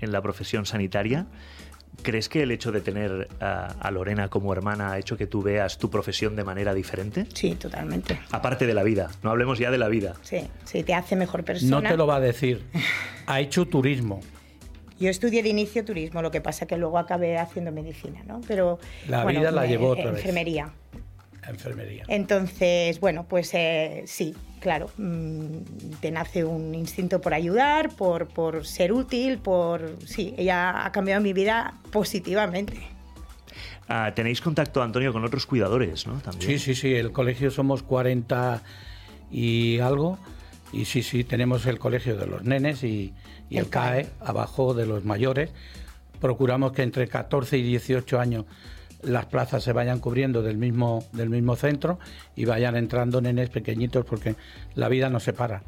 en 0.01 0.11
la 0.11 0.21
profesión 0.21 0.65
sanitaria, 0.65 1.27
¿Crees 2.01 2.27
que 2.27 2.43
el 2.43 2.51
hecho 2.51 2.71
de 2.71 2.81
tener 2.81 3.29
a, 3.39 3.89
Lorena 3.91 4.27
como 4.27 4.51
hermana 4.51 4.91
ha 4.91 4.99
hecho 4.99 5.15
que 5.15 5.27
tú 5.27 5.41
veas 5.41 5.77
tu 5.77 5.89
profesión 5.89 6.35
de 6.35 6.43
manera 6.43 6.73
diferente? 6.73 7.27
Sí, 7.33 7.55
totalmente. 7.55 8.19
Aparte 8.31 8.65
de 8.65 8.73
la 8.73 8.83
vida, 8.83 9.09
no 9.21 9.29
hablemos 9.29 9.59
ya 9.59 9.71
de 9.71 9.77
la 9.77 9.87
vida. 9.87 10.15
Sí, 10.21 10.41
sí, 10.65 10.83
te 10.83 10.93
hace 10.93 11.15
mejor 11.15 11.43
persona. 11.45 11.81
No 11.81 11.87
te 11.87 11.95
lo 11.95 12.07
va 12.07 12.17
a 12.17 12.19
decir. 12.19 12.65
Ha 13.25 13.39
hecho 13.39 13.65
turismo. 13.67 14.19
Yo 15.03 15.09
estudié 15.09 15.43
de 15.43 15.49
inicio 15.49 15.83
turismo, 15.83 16.21
lo 16.21 16.31
que 16.31 16.39
pasa 16.39 16.65
que 16.65 16.77
luego 16.77 16.97
acabé 16.97 17.37
haciendo 17.37 17.73
medicina, 17.73 18.23
¿no? 18.25 18.39
Pero 18.47 18.79
la 19.09 19.25
vida 19.25 19.51
la 19.51 19.65
llevó 19.65 19.89
otra 19.89 20.11
enfermería. 20.11 20.71
Enfermería. 21.45 22.05
Entonces, 22.07 23.01
bueno, 23.01 23.25
pues 23.27 23.53
eh, 23.53 24.03
sí, 24.07 24.33
claro, 24.61 24.89
mm, 24.95 25.57
te 25.99 26.09
nace 26.09 26.45
un 26.45 26.73
instinto 26.73 27.19
por 27.19 27.33
ayudar, 27.33 27.93
por, 27.93 28.27
por 28.29 28.65
ser 28.65 28.93
útil, 28.93 29.39
por... 29.39 29.97
Sí, 30.05 30.33
ella 30.37 30.85
ha 30.85 30.91
cambiado 30.93 31.21
mi 31.21 31.33
vida 31.33 31.73
positivamente. 31.91 32.79
Ah, 33.89 34.13
tenéis 34.15 34.39
contacto, 34.39 34.81
Antonio, 34.81 35.11
con 35.11 35.25
otros 35.25 35.45
cuidadores, 35.45 36.07
¿no? 36.07 36.13
También. 36.21 36.49
Sí, 36.49 36.59
sí, 36.59 36.75
sí. 36.75 36.93
El 36.93 37.11
colegio 37.11 37.51
somos 37.51 37.83
40 37.83 38.63
y 39.29 39.79
algo. 39.79 40.17
Y 40.73 40.85
sí, 40.85 41.03
sí, 41.03 41.23
tenemos 41.23 41.67
el 41.67 41.77
colegio 41.77 42.17
de 42.17 42.25
los 42.25 42.43
nenes 42.43 42.83
y, 42.83 43.13
el, 43.51 43.69
CAE, 43.69 44.07
abajo 44.19 44.73
de 44.73 44.87
los 44.87 45.05
mayores. 45.05 45.51
Procuramos 46.19 46.71
que 46.71 46.81
entre 46.81 47.07
14 47.07 47.59
y 47.59 47.63
18 47.63 48.19
años 48.19 48.45
las 49.03 49.27
plazas 49.27 49.63
se 49.63 49.71
vayan 49.71 49.99
cubriendo 49.99 50.41
del 50.41 50.57
mismo, 50.57 51.05
del 51.11 51.29
mismo 51.29 51.55
centro 51.55 51.99
y 52.35 52.45
vayan 52.45 52.75
entrando 52.75 53.21
nenes 53.21 53.49
pequeñitos 53.49 54.05
porque 54.05 54.35
la 54.73 54.89
vida 54.89 55.09
no 55.09 55.19
se 55.19 55.33
para. 55.33 55.61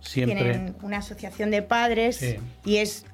Siempre. 0.00 0.42
Tienen 0.42 0.76
una 0.82 0.98
asociación 0.98 1.50
de 1.50 1.62
padres 1.62 2.36
y 2.64 2.76
es. 2.76 3.06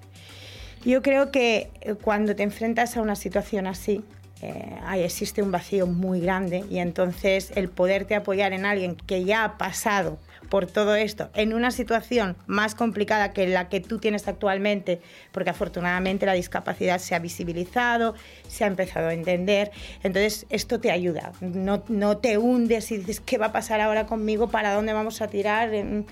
Yo 0.84 1.02
creo 1.02 1.30
que 1.30 1.70
eh, 1.80 1.94
cuando 1.94 2.34
te 2.36 2.42
enfrentas 2.42 2.96
a 2.96 3.02
una 3.02 3.16
situación 3.16 3.66
así, 3.66 4.02
eh, 4.42 4.76
ahí 4.84 5.02
existe 5.02 5.42
un 5.42 5.50
vacío 5.50 5.86
muy 5.86 6.20
grande 6.20 6.64
y 6.70 6.78
entonces 6.78 7.52
el 7.56 7.68
poderte 7.68 8.14
apoyar 8.14 8.52
en 8.52 8.66
alguien 8.66 8.94
que 8.94 9.24
ya 9.24 9.44
ha 9.44 9.58
pasado 9.58 10.18
por 10.48 10.66
todo 10.66 10.94
esto 10.94 11.30
en 11.34 11.54
una 11.54 11.70
situación 11.70 12.36
más 12.46 12.74
complicada 12.74 13.32
que 13.32 13.46
la 13.46 13.68
que 13.68 13.80
tú 13.80 13.98
tienes 13.98 14.28
actualmente, 14.28 15.00
porque 15.32 15.50
afortunadamente 15.50 16.26
la 16.26 16.32
discapacidad 16.32 16.98
se 16.98 17.14
ha 17.14 17.18
visibilizado, 17.18 18.14
se 18.48 18.64
ha 18.64 18.66
empezado 18.66 19.08
a 19.08 19.14
entender, 19.14 19.70
entonces 20.02 20.46
esto 20.50 20.80
te 20.80 20.90
ayuda, 20.90 21.32
no, 21.40 21.82
no 21.88 22.18
te 22.18 22.38
hundes 22.38 22.90
y 22.92 22.98
dices, 22.98 23.20
¿qué 23.20 23.38
va 23.38 23.46
a 23.46 23.52
pasar 23.52 23.80
ahora 23.80 24.06
conmigo? 24.06 24.48
¿Para 24.48 24.74
dónde 24.74 24.92
vamos 24.92 25.20
a 25.20 25.28
tirar? 25.28 25.74
En, 25.74 26.06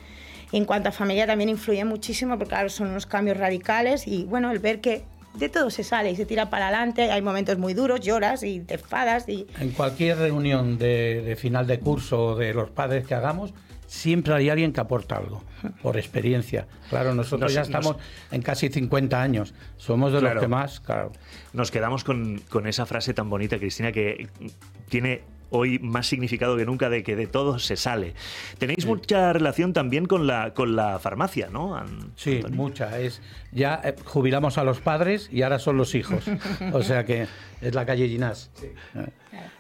cuanto 0.66 0.88
a 0.88 0.92
familia 0.92 1.26
también 1.26 1.48
influye 1.50 1.84
muchísimo, 1.84 2.38
porque 2.38 2.50
claro, 2.50 2.68
son 2.68 2.88
unos 2.90 3.06
cambios 3.06 3.36
radicales 3.36 4.06
y 4.06 4.24
bueno, 4.24 4.52
el 4.52 4.60
ver 4.60 4.80
que 4.80 5.02
de 5.34 5.48
todo 5.48 5.68
se 5.70 5.82
sale 5.82 6.12
y 6.12 6.16
se 6.16 6.26
tira 6.26 6.48
para 6.48 6.68
adelante. 6.68 7.10
Hay 7.10 7.22
momentos 7.22 7.58
muy 7.58 7.74
duros, 7.74 8.00
lloras 8.00 8.44
y 8.44 8.60
te 8.60 8.74
enfadas. 8.74 9.28
Y... 9.28 9.46
En 9.58 9.70
cualquier 9.70 10.18
reunión 10.18 10.78
de, 10.78 11.22
de, 11.22 11.34
final 11.34 11.66
de 11.66 11.80
curso 11.80 12.36
de 12.36 12.54
los 12.54 12.70
padres 12.70 13.04
que 13.04 13.14
hagamos, 13.14 13.52
siempre 13.86 14.34
hay 14.34 14.50
alguien 14.50 14.72
que 14.72 14.80
aporta 14.80 15.16
algo, 15.16 15.42
por 15.82 15.96
experiencia. 15.96 16.66
Claro, 16.90 17.14
nosotros 17.14 17.52
ya 17.52 17.62
estamos 17.62 17.96
en 18.30 18.42
casi 18.42 18.68
50 18.68 19.20
años, 19.20 19.54
somos 19.76 20.12
de 20.12 20.20
los 20.20 20.40
que 20.40 20.48
más, 20.48 20.80
claro. 20.80 21.12
Nos 21.52 21.70
quedamos 21.70 22.04
con, 22.04 22.40
con 22.48 22.66
esa 22.66 22.86
frase 22.86 23.14
tan 23.14 23.30
bonita, 23.30 23.58
Cristina, 23.58 23.92
que 23.92 24.28
tiene 24.88 25.22
hoy 25.50 25.78
más 25.78 26.06
significado 26.06 26.56
que 26.56 26.66
nunca 26.66 26.90
de 26.90 27.02
que 27.02 27.16
de 27.16 27.26
todo 27.26 27.58
se 27.58 27.76
sale. 27.76 28.14
Tenéis 28.58 28.86
mucha 28.86 29.32
relación 29.32 29.72
también 29.72 30.06
con 30.06 30.26
la, 30.26 30.52
con 30.52 30.76
la 30.76 30.98
farmacia, 30.98 31.48
¿no? 31.50 31.80
sí, 32.16 32.42
mucha. 32.50 32.98
Es, 32.98 33.20
ya 33.52 33.80
eh, 33.84 33.94
jubilamos 34.04 34.58
a 34.58 34.64
los 34.64 34.80
padres 34.80 35.28
y 35.32 35.42
ahora 35.42 35.58
son 35.58 35.76
los 35.76 35.94
hijos. 35.94 36.24
o 36.72 36.82
sea 36.82 37.04
que 37.04 37.26
es 37.60 37.74
la 37.74 37.86
calle 37.86 38.08
Ginás. 38.08 38.50
Eh, 38.62 39.10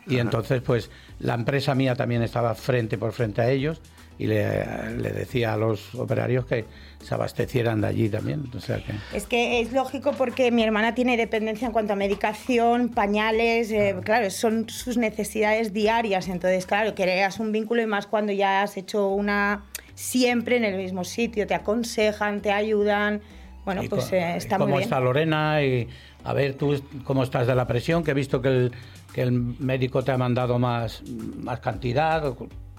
y 0.06 0.18
entonces, 0.18 0.60
pues, 0.62 0.90
la 1.20 1.34
empresa 1.34 1.74
mía 1.74 1.94
también 1.94 2.22
estaba 2.22 2.54
frente 2.54 2.98
por 2.98 3.12
frente 3.12 3.40
a 3.40 3.50
ellos 3.50 3.80
y 4.18 4.26
le, 4.26 4.64
decía 5.12 5.54
a 5.54 5.56
los 5.56 5.94
operarios 5.94 6.46
que 6.46 6.64
se 7.02 7.14
abastecieran 7.14 7.80
de 7.80 7.88
allí 7.88 8.08
también. 8.08 8.44
O 8.56 8.60
sea 8.60 8.78
que... 8.78 8.92
Es 9.16 9.26
que 9.26 9.60
es 9.60 9.72
lógico 9.72 10.12
porque 10.12 10.50
mi 10.50 10.62
hermana 10.62 10.94
tiene 10.94 11.16
dependencia 11.16 11.66
en 11.66 11.72
cuanto 11.72 11.92
a 11.92 11.96
medicación, 11.96 12.88
pañales, 12.88 13.70
eh, 13.70 13.96
claro. 14.04 14.30
son 14.30 14.68
sus 14.68 14.96
necesidades 14.96 15.72
diarias, 15.72 16.28
entonces 16.28 16.66
claro, 16.66 16.94
creas 16.94 17.40
un 17.40 17.52
vínculo 17.52 17.82
y 17.82 17.86
más 17.86 18.06
cuando 18.06 18.32
ya 18.32 18.62
has 18.62 18.76
hecho 18.76 19.08
una 19.08 19.64
siempre 19.94 20.56
en 20.56 20.64
el 20.64 20.76
mismo 20.76 21.04
sitio, 21.04 21.46
te 21.46 21.54
aconsejan, 21.54 22.40
te 22.40 22.52
ayudan. 22.52 23.20
Bueno, 23.64 23.82
pues 23.88 24.12
eh, 24.12 24.36
está 24.36 24.58
muy 24.58 24.66
bien. 24.66 24.74
¿Cómo 24.76 24.80
está 24.80 25.00
Lorena? 25.00 25.62
Y 25.62 25.88
a 26.24 26.32
ver, 26.32 26.54
tú 26.54 26.80
cómo 27.04 27.22
estás 27.22 27.46
de 27.46 27.54
la 27.54 27.66
presión, 27.66 28.04
que 28.04 28.10
he 28.10 28.14
visto 28.14 28.42
que 28.42 28.48
el, 28.48 28.72
que 29.12 29.22
el 29.22 29.32
médico 29.32 30.02
te 30.02 30.12
ha 30.12 30.18
mandado 30.18 30.58
más, 30.58 31.02
más 31.38 31.60
cantidad 31.60 32.34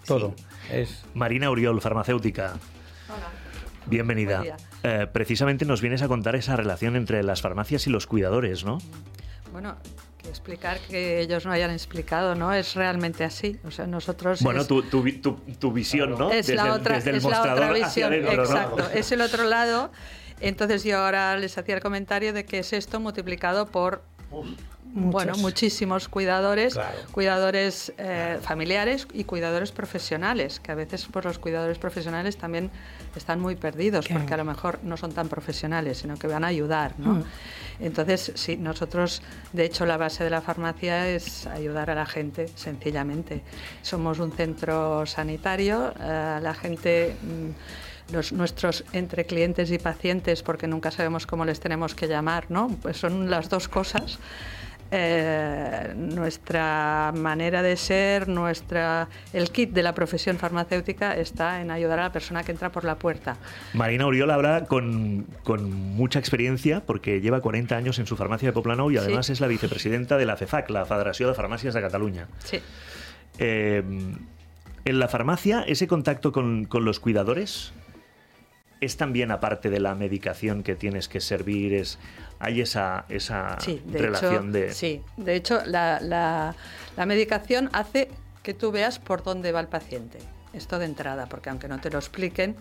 todo. 0.06 0.34
Es... 0.72 1.04
Marina 1.14 1.50
Uriol, 1.50 1.82
farmacéutica. 1.82 2.54
Hola. 3.08 3.30
Bienvenida. 3.88 4.44
Eh, 4.84 5.08
precisamente 5.12 5.66
nos 5.66 5.82
vienes 5.82 6.02
a 6.02 6.08
contar 6.08 6.36
esa 6.36 6.56
relación 6.56 6.96
entre 6.96 7.24
las 7.24 7.42
farmacias 7.42 7.88
y 7.88 7.90
los 7.90 8.08
cuidadores, 8.08 8.66
¿no? 8.66 8.80
Bueno, 9.52 9.78
que 10.18 10.30
explicar 10.30 10.80
que 10.80 11.20
ellos 11.22 11.46
no 11.46 11.52
hayan 11.52 11.72
explicado, 11.72 12.36
¿no? 12.36 12.54
Es 12.54 12.76
realmente 12.76 13.24
así. 13.24 13.60
O 13.66 13.72
sea, 13.72 13.88
nosotros. 13.88 14.42
Bueno, 14.42 14.66
tu, 14.66 14.82
tu, 14.84 15.04
tu, 15.60 15.72
visión, 15.72 16.18
¿no? 16.18 16.32
Es 16.32 16.50
la 16.50 16.74
otra, 16.74 16.98
es 16.98 17.24
la 17.24 17.42
otra 17.42 17.72
visión. 17.72 18.14
Exacto. 18.14 18.90
Es 18.94 19.12
el 19.12 19.22
otro 19.22 19.44
lado. 19.46 19.92
Entonces 20.42 20.84
yo 20.84 20.98
ahora 20.98 21.38
les 21.38 21.58
hacía 21.58 21.76
el 21.76 21.82
comentario 21.82 22.34
de 22.34 22.46
que 22.46 22.60
es 22.60 22.74
esto 22.74 23.00
multiplicado 23.00 23.68
por 23.68 24.04
bueno, 24.96 25.34
muchísimos 25.38 26.08
cuidadores, 26.08 26.80
cuidadores 27.12 27.92
eh, 27.98 28.40
familiares 28.42 29.08
y 29.14 29.26
cuidadores 29.26 29.74
profesionales, 29.74 30.62
que 30.62 30.72
a 30.72 30.76
veces 30.76 31.06
pues, 31.12 31.26
los 31.26 31.38
cuidadores 31.38 31.78
profesionales 31.78 32.38
también 32.38 32.72
están 33.14 33.42
muy 33.42 33.56
perdidos, 33.56 34.08
porque 34.08 34.34
a 34.34 34.38
lo 34.38 34.46
mejor 34.46 34.80
no 34.84 34.96
son 34.96 35.12
tan 35.12 35.28
profesionales, 35.28 35.98
sino 35.98 36.18
que 36.18 36.28
van 36.28 36.46
a 36.46 36.48
ayudar. 36.48 36.94
¿no? 36.98 37.16
Mm. 37.16 37.24
Entonces, 37.82 38.32
sí, 38.36 38.56
nosotros, 38.56 39.22
de 39.52 39.66
hecho, 39.66 39.86
la 39.86 39.98
base 39.98 40.24
de 40.24 40.30
la 40.30 40.42
farmacia 40.42 41.10
es 41.10 41.46
ayudar 41.46 41.90
a 41.90 41.96
la 41.96 42.06
gente, 42.06 42.48
sencillamente. 42.56 43.42
Somos 43.82 44.20
un 44.20 44.32
centro 44.32 45.06
sanitario, 45.06 45.94
eh, 46.00 46.40
la 46.42 46.54
gente... 46.54 47.16
Mm, 47.22 47.50
los, 48.12 48.34
nuestros 48.34 48.84
entre 48.94 49.26
clientes 49.26 49.72
y 49.72 49.80
pacientes, 49.80 50.44
porque 50.44 50.68
nunca 50.68 50.92
sabemos 50.92 51.26
cómo 51.26 51.44
les 51.44 51.60
tenemos 51.60 51.96
que 51.96 52.08
llamar, 52.08 52.46
¿no? 52.50 52.68
Pues 52.84 52.98
son 52.98 53.32
las 53.32 53.50
dos 53.50 53.68
cosas. 53.68 54.20
Eh, 54.92 55.94
nuestra 55.96 57.12
manera 57.16 57.64
de 57.64 57.76
ser, 57.76 58.28
nuestra, 58.28 59.10
el 59.34 59.50
kit 59.50 59.72
de 59.72 59.82
la 59.82 59.96
profesión 59.96 60.38
farmacéutica 60.38 61.16
está 61.16 61.62
en 61.62 61.72
ayudar 61.72 62.00
a 62.00 62.04
la 62.04 62.12
persona 62.12 62.44
que 62.44 62.52
entra 62.52 62.72
por 62.72 62.84
la 62.84 62.96
puerta. 62.96 63.38
Marina 63.74 64.06
Oriol 64.06 64.30
habla 64.30 64.66
con, 64.66 65.26
con 65.44 65.72
mucha 65.72 66.20
experiencia 66.20 66.82
porque 66.86 67.20
lleva 67.20 67.42
40 67.42 67.76
años 67.76 68.00
en 68.00 68.06
su 68.06 68.16
farmacia 68.16 68.50
de 68.50 68.54
Poplano 68.54 68.92
y 68.92 68.98
además 68.98 69.30
es 69.30 69.42
la 69.42 69.48
vicepresidenta 69.48 70.18
de 70.18 70.26
la 70.26 70.38
FEFAC, 70.38 70.70
la 70.70 70.86
Federación 70.86 71.30
de 71.30 71.36
Farmacias 71.36 71.74
de 71.74 71.82
Cataluña. 71.82 72.28
Sí. 72.44 72.60
Eh, 73.40 73.84
en 74.86 75.00
la 75.00 75.08
farmacia, 75.08 75.64
ese 75.64 75.88
contacto 75.88 76.32
con, 76.32 76.66
con 76.66 76.86
los 76.86 77.00
cuidadores 77.00 77.74
es 78.86 78.98
también 78.98 79.32
aparte 79.32 79.70
de 79.70 79.80
la 79.80 79.96
medicación 79.96 80.64
que 80.64 80.76
tienes 80.76 81.08
que 81.08 81.20
servir, 81.20 81.74
es 81.74 81.98
hay 82.40 82.62
esa, 82.62 83.06
esa 83.10 83.58
relación 83.92 84.52
de... 84.52 84.74
Sí, 84.74 85.02
de 85.18 85.36
hecho 85.36 85.62
la, 85.66 86.00
la, 86.02 86.56
la 86.96 87.06
medicación 87.06 87.70
hace 87.74 88.10
que 88.44 88.54
tú 88.54 88.72
veas 88.72 89.00
por 89.00 89.24
dónde 89.24 89.52
va 89.52 89.60
el 89.60 89.68
paciente. 89.68 90.20
Esto 90.54 90.80
de 90.80 90.86
entrada, 90.86 91.28
porque 91.28 91.50
aunque 91.50 91.68
no 91.68 91.82
te 91.82 91.90
lo 91.90 91.98
expliquen, 91.98 92.56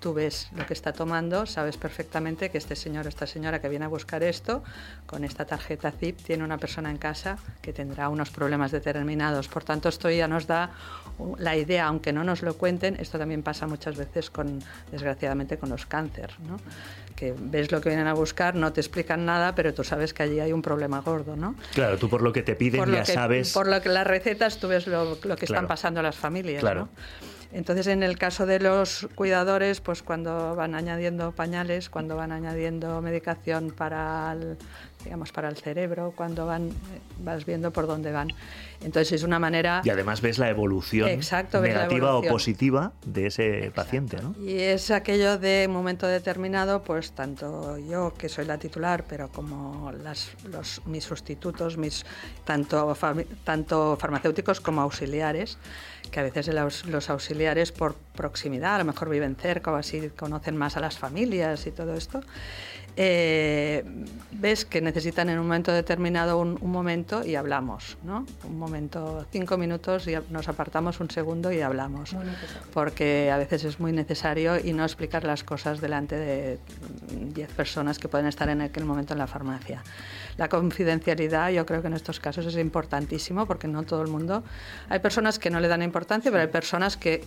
tú 0.00 0.14
ves 0.14 0.48
lo 0.56 0.66
que 0.66 0.74
está 0.74 0.92
tomando, 0.92 1.46
sabes 1.46 1.76
perfectamente 1.76 2.50
que 2.50 2.58
este 2.58 2.76
señor 2.76 3.06
o 3.06 3.08
esta 3.08 3.26
señora 3.26 3.60
que 3.60 3.68
viene 3.68 3.84
a 3.84 3.88
buscar 3.88 4.22
esto, 4.22 4.62
con 5.06 5.24
esta 5.24 5.44
tarjeta 5.44 5.90
ZIP, 5.90 6.22
tiene 6.22 6.44
una 6.44 6.58
persona 6.58 6.90
en 6.90 6.98
casa 6.98 7.38
que 7.62 7.72
tendrá 7.72 8.08
unos 8.08 8.30
problemas 8.30 8.70
determinados. 8.70 9.48
Por 9.48 9.64
tanto, 9.64 9.88
esto 9.88 10.10
ya 10.10 10.28
nos 10.28 10.46
da 10.46 10.70
la 11.38 11.56
idea, 11.56 11.86
aunque 11.86 12.12
no 12.12 12.22
nos 12.22 12.42
lo 12.42 12.56
cuenten, 12.56 12.96
esto 13.00 13.18
también 13.18 13.42
pasa 13.42 13.66
muchas 13.66 13.96
veces 13.96 14.30
con, 14.30 14.62
desgraciadamente, 14.92 15.58
con 15.58 15.70
los 15.70 15.86
cánceres, 15.86 16.38
¿no? 16.40 16.58
que 17.18 17.34
ves 17.36 17.72
lo 17.72 17.80
que 17.80 17.88
vienen 17.88 18.06
a 18.06 18.14
buscar, 18.14 18.54
no 18.54 18.72
te 18.72 18.80
explican 18.80 19.26
nada, 19.26 19.56
pero 19.56 19.74
tú 19.74 19.82
sabes 19.82 20.14
que 20.14 20.22
allí 20.22 20.38
hay 20.38 20.52
un 20.52 20.62
problema 20.62 21.00
gordo, 21.00 21.34
¿no? 21.34 21.56
Claro, 21.74 21.98
tú 21.98 22.08
por 22.08 22.22
lo 22.22 22.32
que 22.32 22.44
te 22.44 22.54
piden 22.54 22.92
ya 22.92 23.04
sabes... 23.04 23.52
Por 23.52 23.66
lo 23.66 23.82
que 23.82 23.88
las 23.88 24.06
recetas 24.06 24.58
tú 24.58 24.68
ves 24.68 24.86
lo, 24.86 25.18
que 25.18 25.44
están 25.44 25.66
pasando 25.66 26.00
las 26.00 26.16
familias, 26.16 26.60
claro. 26.60 26.82
¿no? 26.82 26.88
Entonces, 27.50 27.86
en 27.86 28.02
el 28.02 28.18
caso 28.18 28.44
de 28.44 28.60
los 28.60 29.08
cuidadores, 29.14 29.80
pues 29.80 30.02
cuando 30.02 30.54
van 30.54 30.74
añadiendo 30.74 31.32
pañales, 31.32 31.88
cuando 31.88 32.14
van 32.14 32.30
añadiendo 32.30 33.00
medicación 33.00 33.70
para 33.70 34.36
digamos, 35.04 35.32
para 35.32 35.48
el 35.48 35.56
cerebro, 35.56 36.12
cuando 36.14 36.46
van, 36.46 36.70
vas 37.20 37.44
viendo 37.46 37.72
por 37.72 37.86
dónde 37.86 38.12
van. 38.12 38.28
Entonces 38.82 39.12
es 39.12 39.22
una 39.22 39.38
manera... 39.38 39.80
Y 39.84 39.90
además 39.90 40.20
ves 40.20 40.38
la 40.38 40.48
evolución 40.48 41.08
negativa 41.62 42.14
o 42.14 42.22
positiva 42.22 42.92
de 43.04 43.26
ese 43.26 43.72
paciente, 43.74 44.18
¿no? 44.22 44.34
Y 44.40 44.58
es 44.58 44.90
aquello 44.90 45.38
de 45.38 45.64
un 45.66 45.72
momento 45.72 46.06
determinado, 46.06 46.82
pues 46.82 47.12
tanto 47.12 47.78
yo, 47.78 48.14
que 48.16 48.28
soy 48.28 48.44
la 48.44 48.58
titular, 48.58 49.04
pero 49.08 49.28
como 49.28 49.92
las, 49.92 50.30
los, 50.50 50.82
mis 50.86 51.04
sustitutos, 51.04 51.76
mis, 51.76 52.04
tanto, 52.44 52.96
tanto 53.44 53.96
farmacéuticos 53.96 54.60
como 54.60 54.82
auxiliares, 54.82 55.58
que 56.10 56.20
a 56.20 56.22
veces 56.22 56.48
los, 56.48 57.10
auxiliares 57.10 57.72
por 57.72 57.94
proximidad, 58.14 58.76
a 58.76 58.78
lo 58.78 58.84
mejor 58.84 59.08
viven 59.08 59.36
cerca 59.36 59.72
o 59.72 59.76
así 59.76 60.10
conocen 60.10 60.56
más 60.56 60.76
a 60.76 60.80
las 60.80 60.98
familias 60.98 61.66
y 61.66 61.70
todo 61.70 61.94
esto, 61.94 62.20
eh, 63.00 63.84
ves 64.32 64.64
que 64.64 64.80
necesitan 64.80 65.28
en 65.28 65.38
un 65.38 65.46
momento 65.46 65.70
determinado 65.70 66.36
un, 66.40 66.58
momento 66.60 67.24
y 67.24 67.36
hablamos, 67.36 67.96
¿no? 68.02 68.26
Un 68.42 68.58
momento, 68.58 69.24
cinco 69.30 69.56
minutos 69.56 70.08
y 70.08 70.16
nos 70.30 70.48
apartamos 70.48 70.98
un 70.98 71.08
segundo 71.08 71.52
y 71.52 71.60
hablamos, 71.60 72.16
porque 72.74 73.30
a 73.30 73.36
veces 73.36 73.62
es 73.62 73.78
muy 73.78 73.92
necesario 73.92 74.58
y 74.58 74.72
no 74.72 74.82
explicar 74.82 75.22
las 75.22 75.44
cosas 75.44 75.80
delante 75.80 76.16
de 76.16 76.58
diez 77.32 77.52
personas 77.52 78.00
que 78.00 78.08
pueden 78.08 78.26
estar 78.26 78.48
en 78.48 78.62
aquel 78.62 78.84
momento 78.84 79.12
en 79.12 79.20
la 79.20 79.28
farmacia. 79.28 79.84
La 80.36 80.48
confidencialidad 80.48 81.50
yo 81.50 81.64
creo 81.66 81.82
que 81.82 81.86
en 81.86 81.94
estos 81.94 82.18
casos 82.18 82.46
es 82.46 82.56
importantísimo 82.56 83.46
porque 83.46 83.68
no 83.68 83.84
todo 83.84 84.02
el 84.02 84.08
mundo, 84.08 84.42
hay 84.88 84.98
personas 84.98 85.38
que 85.38 85.50
no 85.50 85.60
le 85.60 85.68
dan 85.68 85.82
importancia, 85.82 86.32
pero 86.32 86.42
hay 86.42 86.50
personas 86.50 86.96
que 86.96 87.22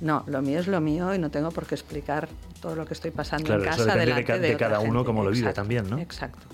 no, 0.00 0.24
lo 0.26 0.42
mío 0.42 0.60
es 0.60 0.66
lo 0.66 0.80
mío 0.80 1.14
y 1.14 1.18
no 1.18 1.30
tengo 1.30 1.50
por 1.50 1.66
qué 1.66 1.74
explicar 1.74 2.28
todo 2.60 2.74
lo 2.76 2.84
que 2.86 2.94
estoy 2.94 3.10
pasando 3.10 3.54
en 3.54 3.62
casa. 3.62 3.82
Eso 3.82 3.98
depende 3.98 4.48
de, 4.48 4.56
cada 4.56 4.80
uno 4.80 5.04
como 5.04 5.24
lo 5.24 5.30
vive 5.30 5.52
también, 5.52 5.88
¿no? 5.88 5.98
Exacto. 5.98 6.46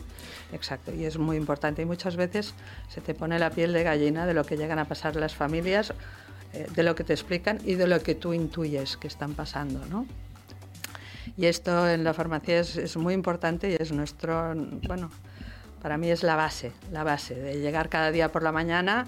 Exacto, 0.53 0.93
y 0.95 1.07
es 1.07 1.17
muy 1.17 1.39
importante. 1.39 1.81
Y 1.81 1.87
muchas 1.87 2.17
veces 2.17 2.55
se 2.89 3.01
te 3.01 3.15
pone 3.15 3.39
la 3.39 3.51
piel 3.51 3.73
de 3.73 3.83
gallina 3.83 4.27
de 4.27 4.35
lo 4.35 4.45
que 4.45 4.57
llegan 4.59 4.79
a 4.79 4.85
pasar 4.85 5.17
las 5.17 5.35
familias, 5.35 5.95
eh, 6.53 6.67
de 6.75 6.83
lo 6.83 6.95
que 6.95 7.05
te 7.05 7.15
explican 7.15 7.59
y 7.65 7.75
de 7.75 7.87
lo 7.87 8.01
que 8.01 8.15
tú 8.15 8.35
intuyes 8.35 8.99
que 8.99 9.07
están 9.07 9.33
pasando, 9.33 9.85
¿no? 9.87 10.07
Y 11.39 11.47
esto 11.47 11.89
en 11.89 12.05
la 12.05 12.13
farmacia 12.13 12.61
es, 12.61 12.77
es 12.77 12.99
muy 12.99 13.15
importante 13.15 13.71
y 13.71 13.77
es 13.83 13.93
nuestro, 13.93 14.55
bueno, 14.87 15.11
para 15.81 15.97
mí 15.97 16.11
es 16.11 16.23
la 16.23 16.37
base, 16.37 16.73
la 16.93 17.03
base 17.03 17.35
de 17.35 17.59
llegar 17.59 17.89
cada 17.89 18.11
día 18.11 18.31
por 18.31 18.43
la 18.43 18.53
mañana 18.53 19.07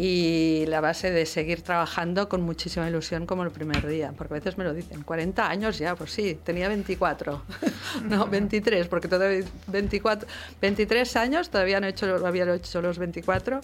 y 0.00 0.64
la 0.68 0.80
base 0.80 1.10
de 1.10 1.26
seguir 1.26 1.62
trabajando 1.62 2.28
con 2.28 2.40
muchísima 2.42 2.88
ilusión 2.88 3.26
como 3.26 3.42
el 3.42 3.50
primer 3.50 3.84
día, 3.84 4.14
porque 4.16 4.34
a 4.34 4.36
veces 4.36 4.56
me 4.56 4.62
lo 4.62 4.72
dicen, 4.72 5.02
40 5.02 5.50
años 5.50 5.76
ya, 5.76 5.96
pues 5.96 6.12
sí, 6.12 6.38
tenía 6.44 6.68
24, 6.68 7.42
no, 8.08 8.28
23, 8.28 8.86
porque 8.86 9.08
todavía 9.08 9.44
24, 9.66 10.28
23 10.60 11.16
años, 11.16 11.50
todavía 11.50 11.80
no 11.80 11.88
he 11.88 11.90
hecho, 11.90 12.24
había 12.24 12.54
hecho 12.54 12.80
los 12.80 12.96
24 12.96 13.60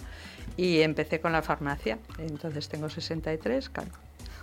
y 0.56 0.80
empecé 0.80 1.20
con 1.20 1.30
la 1.30 1.40
farmacia, 1.40 2.00
entonces 2.18 2.68
tengo 2.68 2.90
63, 2.90 3.68
claro. 3.70 3.92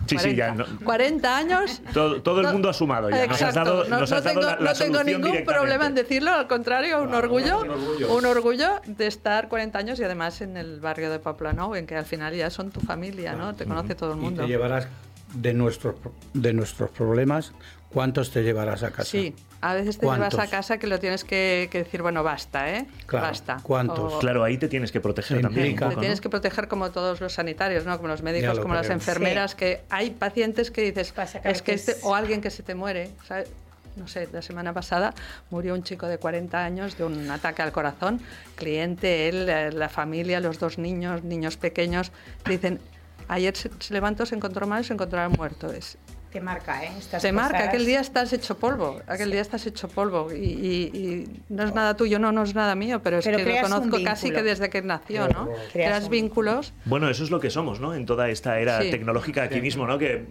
Sí, 0.06 0.16
40, 0.16 0.18
sí, 0.18 0.36
ya. 0.36 0.84
40 0.84 1.36
años. 1.36 1.82
Todo, 1.92 2.40
el 2.40 2.52
mundo 2.52 2.68
ha 2.68 2.72
sumado 2.72 3.10
ya. 3.10 3.24
Exacto, 3.24 3.84
no, 3.88 4.74
tengo, 4.74 5.04
ningún 5.04 5.44
problema 5.44 5.86
en 5.86 5.94
decirlo, 5.94 6.32
al 6.32 6.48
contrario, 6.48 7.02
un, 7.02 7.14
orgullo, 7.14 7.62
un 8.08 8.26
orgullo. 8.26 8.80
de 8.86 9.06
estar 9.06 9.48
40 9.48 9.78
años 9.78 10.00
y 10.00 10.04
además 10.04 10.40
en 10.40 10.56
el 10.56 10.80
barrio 10.80 11.10
de 11.10 11.18
Poplano, 11.18 11.74
en 11.76 11.86
que 11.86 11.96
al 11.96 12.04
final 12.04 12.34
ya 12.34 12.50
son 12.50 12.70
tu 12.70 12.80
familia, 12.80 13.34
¿no? 13.34 13.54
Te 13.54 13.64
conoce 13.64 13.94
todo 13.94 14.12
el 14.12 14.18
mundo. 14.18 14.42
Y 14.42 14.46
te 14.46 14.52
llevarás 14.52 14.86
de 15.34 15.54
nuestros, 15.54 15.96
de 16.34 16.52
nuestros 16.52 16.90
problemas, 16.90 17.52
¿cuántos 17.90 18.30
te 18.30 18.42
llevarás 18.42 18.82
a 18.82 18.90
casa? 18.90 19.04
Sí, 19.04 19.34
a 19.60 19.74
veces 19.74 19.98
te 19.98 20.06
llevas 20.06 20.38
a 20.38 20.48
casa 20.48 20.78
que 20.78 20.86
lo 20.86 20.98
tienes 20.98 21.24
que, 21.24 21.68
decir, 21.72 22.02
bueno, 22.02 22.22
basta, 22.22 22.70
¿eh? 22.70 22.86
basta. 23.10 23.58
¿Cuántos? 23.62 24.18
Claro, 24.20 24.42
ahí 24.44 24.58
te 24.58 24.68
tienes 24.68 24.90
que 24.90 25.00
proteger 25.00 25.40
también. 25.40 25.76
te 25.76 25.96
tienes 25.96 26.20
que 26.20 26.28
proteger 26.28 26.68
como 26.68 26.90
todos 26.90 27.20
los 27.20 27.34
sanitarios, 27.34 27.84
¿no? 27.86 27.96
Como 27.96 28.08
los 28.08 28.22
médicos, 28.22 28.58
como 28.58 28.74
las 28.74 28.90
enfermeras, 28.90 29.54
que 29.54 29.82
hay 29.88 30.10
pacientes 30.10 30.70
que 30.70 30.82
dices, 30.82 31.14
es 31.44 31.62
que 31.62 31.72
este, 31.74 31.96
o 32.02 32.14
alguien 32.14 32.40
que 32.40 32.50
se 32.50 32.62
te 32.62 32.74
muere, 32.74 33.10
no 33.96 34.08
sé, 34.08 34.28
la 34.32 34.42
semana 34.42 34.72
pasada 34.72 35.14
murió 35.50 35.74
un 35.74 35.82
chico 35.82 36.06
de 36.06 36.18
40 36.18 36.64
años 36.64 36.96
de 36.96 37.04
un 37.04 37.30
ataque 37.30 37.62
al 37.62 37.72
corazón, 37.72 38.20
cliente, 38.56 39.28
él, 39.28 39.48
eh, 39.48 39.70
la 39.70 39.88
familia, 39.88 40.40
los 40.40 40.58
dos 40.58 40.78
niños, 40.78 41.22
niños 41.24 41.56
pequeños, 41.56 42.10
dicen, 42.46 42.80
ayer 43.32 43.56
se, 43.56 43.70
levantó, 43.90 44.26
se 44.26 44.34
encontró 44.34 44.66
mal, 44.66 44.84
se 44.84 44.92
encontró 44.92 45.28
muerto. 45.28 45.70
Te 46.32 46.40
marca, 46.40 46.82
¿eh? 46.82 46.90
te 47.20 47.30
marca, 47.30 47.64
aquel 47.64 47.84
día 47.84 48.00
estás 48.00 48.32
hecho 48.32 48.56
polvo, 48.56 49.02
aquel 49.06 49.30
día 49.30 49.42
estás 49.42 49.66
hecho 49.66 49.86
polvo 49.86 50.32
y, 50.32 51.28
no 51.50 51.64
es 51.64 51.74
nada 51.74 51.94
tuyo, 51.94 52.18
no, 52.18 52.32
no 52.32 52.42
es 52.42 52.54
nada 52.54 52.74
mío, 52.74 53.02
pero 53.02 53.18
es 53.18 53.26
que 53.26 53.32
lo 53.32 53.60
conozco 53.60 54.02
casi 54.02 54.30
que 54.30 54.42
desde 54.42 54.70
que 54.70 54.80
nació, 54.80 55.28
¿no? 55.28 55.48
Creas, 55.72 56.08
vínculos. 56.08 56.72
Bueno, 56.86 57.08
eso 57.08 57.22
es 57.22 57.30
lo 57.30 57.38
que 57.38 57.50
somos, 57.50 57.80
¿no? 57.80 57.94
En 57.94 58.06
toda 58.06 58.30
esta 58.30 58.58
era 58.58 58.80
tecnológica 58.80 59.42
aquí 59.42 59.60
mismo, 59.60 59.86
¿no? 59.86 59.98
Que, 59.98 60.22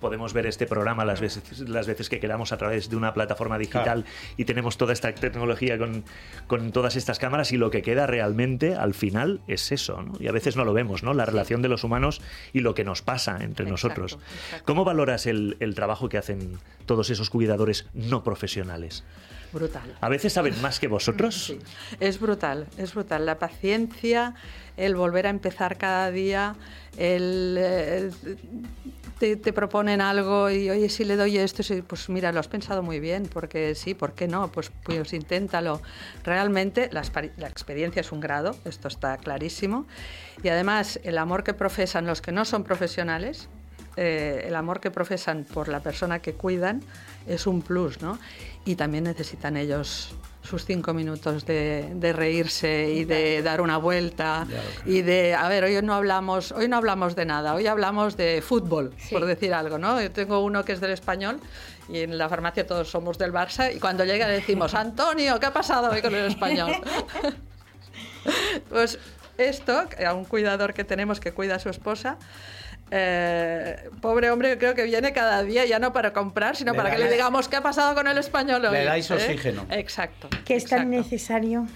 podemos 0.00 0.32
ver 0.32 0.46
este 0.46 0.66
programa 0.66 1.04
las 1.04 1.20
veces, 1.20 1.60
las 1.68 1.86
veces 1.86 2.08
que 2.08 2.18
queramos 2.18 2.52
a 2.52 2.56
través 2.56 2.88
de 2.88 2.96
una 2.96 3.12
plataforma 3.12 3.58
digital 3.58 4.04
y 4.36 4.44
tenemos 4.46 4.78
toda 4.78 4.92
esta 4.92 5.14
tecnología 5.14 5.76
con, 5.76 6.04
con 6.46 6.72
todas 6.72 6.96
estas 6.96 7.18
cámaras 7.18 7.52
y 7.52 7.58
lo 7.58 7.70
que 7.70 7.82
queda 7.82 8.06
realmente 8.06 8.74
al 8.74 8.94
final 8.94 9.40
es 9.46 9.70
eso, 9.70 10.00
¿no? 10.02 10.14
Y 10.18 10.28
a 10.28 10.32
veces 10.32 10.56
no 10.56 10.64
lo 10.64 10.72
vemos, 10.72 11.02
¿no? 11.02 11.12
La 11.12 11.26
relación 11.26 11.60
de 11.60 11.68
los 11.68 11.84
humanos 11.84 12.22
y 12.52 12.60
lo 12.60 12.74
que 12.74 12.84
nos 12.84 13.02
pasa 13.02 13.38
entre 13.40 13.66
nosotros. 13.66 14.18
¿Cómo 14.64 14.84
valoras 14.84 15.26
el 15.26 15.41
el, 15.58 15.74
trabajo 15.74 16.08
que 16.08 16.18
hacen 16.18 16.58
todos 16.86 17.10
esos 17.10 17.30
cuidadores 17.30 17.86
no 17.94 18.22
profesionales. 18.22 19.04
Brutal. 19.52 19.96
¿A 20.00 20.08
veces 20.08 20.32
saben 20.32 20.60
más 20.62 20.80
que 20.80 20.88
vosotros? 20.88 21.54
Es 22.00 22.18
brutal, 22.18 22.66
es 22.78 22.94
brutal. 22.94 23.26
La 23.26 23.38
paciencia, 23.38 24.34
el 24.76 24.96
volver 24.96 25.26
a 25.26 25.30
empezar 25.30 25.76
cada 25.76 26.10
día, 26.10 26.56
el, 26.96 27.56
eh, 27.58 28.10
te, 29.36 29.52
proponen 29.52 30.00
algo 30.00 30.50
y 30.50 30.68
oye, 30.68 30.88
si 30.88 31.04
le 31.04 31.16
doy 31.16 31.38
esto, 31.38 31.62
pues 31.86 32.08
mira, 32.08 32.32
lo 32.32 32.40
has 32.40 32.48
pensado 32.48 32.82
muy 32.82 32.98
bien, 32.98 33.28
porque 33.32 33.74
sí, 33.76 33.94
¿por 33.94 34.14
qué 34.14 34.26
no? 34.26 34.50
Pues, 34.50 34.72
pues 34.82 35.12
inténtalo. 35.12 35.80
Realmente 36.24 36.88
la, 36.92 37.02
la 37.36 37.46
experiencia 37.46 38.00
es 38.00 38.10
un 38.10 38.20
grado, 38.20 38.56
esto 38.64 38.88
está 38.88 39.16
clarísimo. 39.18 39.86
Y 40.42 40.48
además 40.48 40.98
el 41.04 41.18
amor 41.18 41.44
que 41.44 41.54
profesan 41.54 42.06
los 42.06 42.20
que 42.20 42.32
no 42.32 42.44
son 42.44 42.64
profesionales, 42.64 43.48
eh, 43.96 44.44
el 44.46 44.54
amor 44.54 44.80
que 44.80 44.90
profesan 44.90 45.44
por 45.44 45.68
la 45.68 45.80
persona 45.80 46.20
que 46.20 46.34
cuidan 46.34 46.82
es 47.26 47.46
un 47.46 47.62
plus, 47.62 48.00
¿no? 48.00 48.18
Y 48.64 48.76
también 48.76 49.04
necesitan 49.04 49.56
ellos 49.56 50.14
sus 50.42 50.64
cinco 50.64 50.92
minutos 50.92 51.46
de, 51.46 52.12
reírse 52.14 52.90
y 52.90 53.04
de 53.04 53.42
dar 53.42 53.60
una 53.60 53.76
vuelta 53.76 54.46
y 54.84 55.02
de 55.02 55.34
a 55.34 55.48
ver 55.48 55.64
hoy 55.64 55.80
no 55.82 55.94
hablamos 55.94 56.52
hoy 56.52 56.68
no 56.68 56.76
hablamos 56.76 57.14
de 57.14 57.24
nada 57.24 57.54
hoy 57.54 57.66
hablamos 57.66 58.16
de 58.16 58.42
fútbol 58.42 58.92
por 59.10 59.24
decir 59.24 59.54
algo 59.54 59.78
no 59.78 60.00
yo 60.00 60.10
tengo 60.10 60.40
uno 60.40 60.64
que 60.64 60.72
es 60.72 60.80
del 60.80 60.90
español 60.90 61.40
y 61.88 62.00
en 62.00 62.18
la 62.18 62.28
farmacia 62.28 62.66
todos 62.66 62.90
somos 62.90 63.18
del 63.18 63.32
Barça 63.32 63.74
y 63.74 63.78
cuando 63.78 64.04
llega 64.04 64.26
le 64.26 64.34
decimos 64.34 64.74
Antonio 64.74 65.38
qué 65.38 65.46
ha 65.46 65.52
pasado 65.52 65.90
hoy 65.90 66.02
con 66.02 66.14
el 66.14 66.26
español 66.26 66.72
pues 68.68 68.98
esto 69.38 69.84
a 70.04 70.12
un 70.12 70.24
cuidador 70.24 70.74
que 70.74 70.84
tenemos 70.84 71.20
que 71.20 71.32
cuida 71.32 71.54
a 71.54 71.58
su 71.58 71.68
esposa 71.68 72.18
eh, 72.94 73.88
pobre 74.02 74.30
hombre, 74.30 74.58
creo 74.58 74.74
que 74.74 74.84
viene 74.84 75.14
cada 75.14 75.42
día 75.42 75.64
ya 75.64 75.78
no 75.78 75.94
para 75.94 76.12
comprar, 76.12 76.56
sino 76.56 76.74
para 76.74 76.90
que 76.90 76.98
le 76.98 77.10
digamos 77.10 77.48
qué 77.48 77.56
ha 77.56 77.62
pasado 77.62 77.94
con 77.94 78.06
el 78.06 78.18
español 78.18 78.62
hoy. 78.66 78.72
Le 78.72 78.84
dais 78.84 79.10
¿eh? 79.10 79.14
oxígeno. 79.14 79.64
Exacto. 79.70 80.28
Que 80.44 80.56
es 80.56 80.66
tan 80.66 80.90
necesario. 80.90 81.66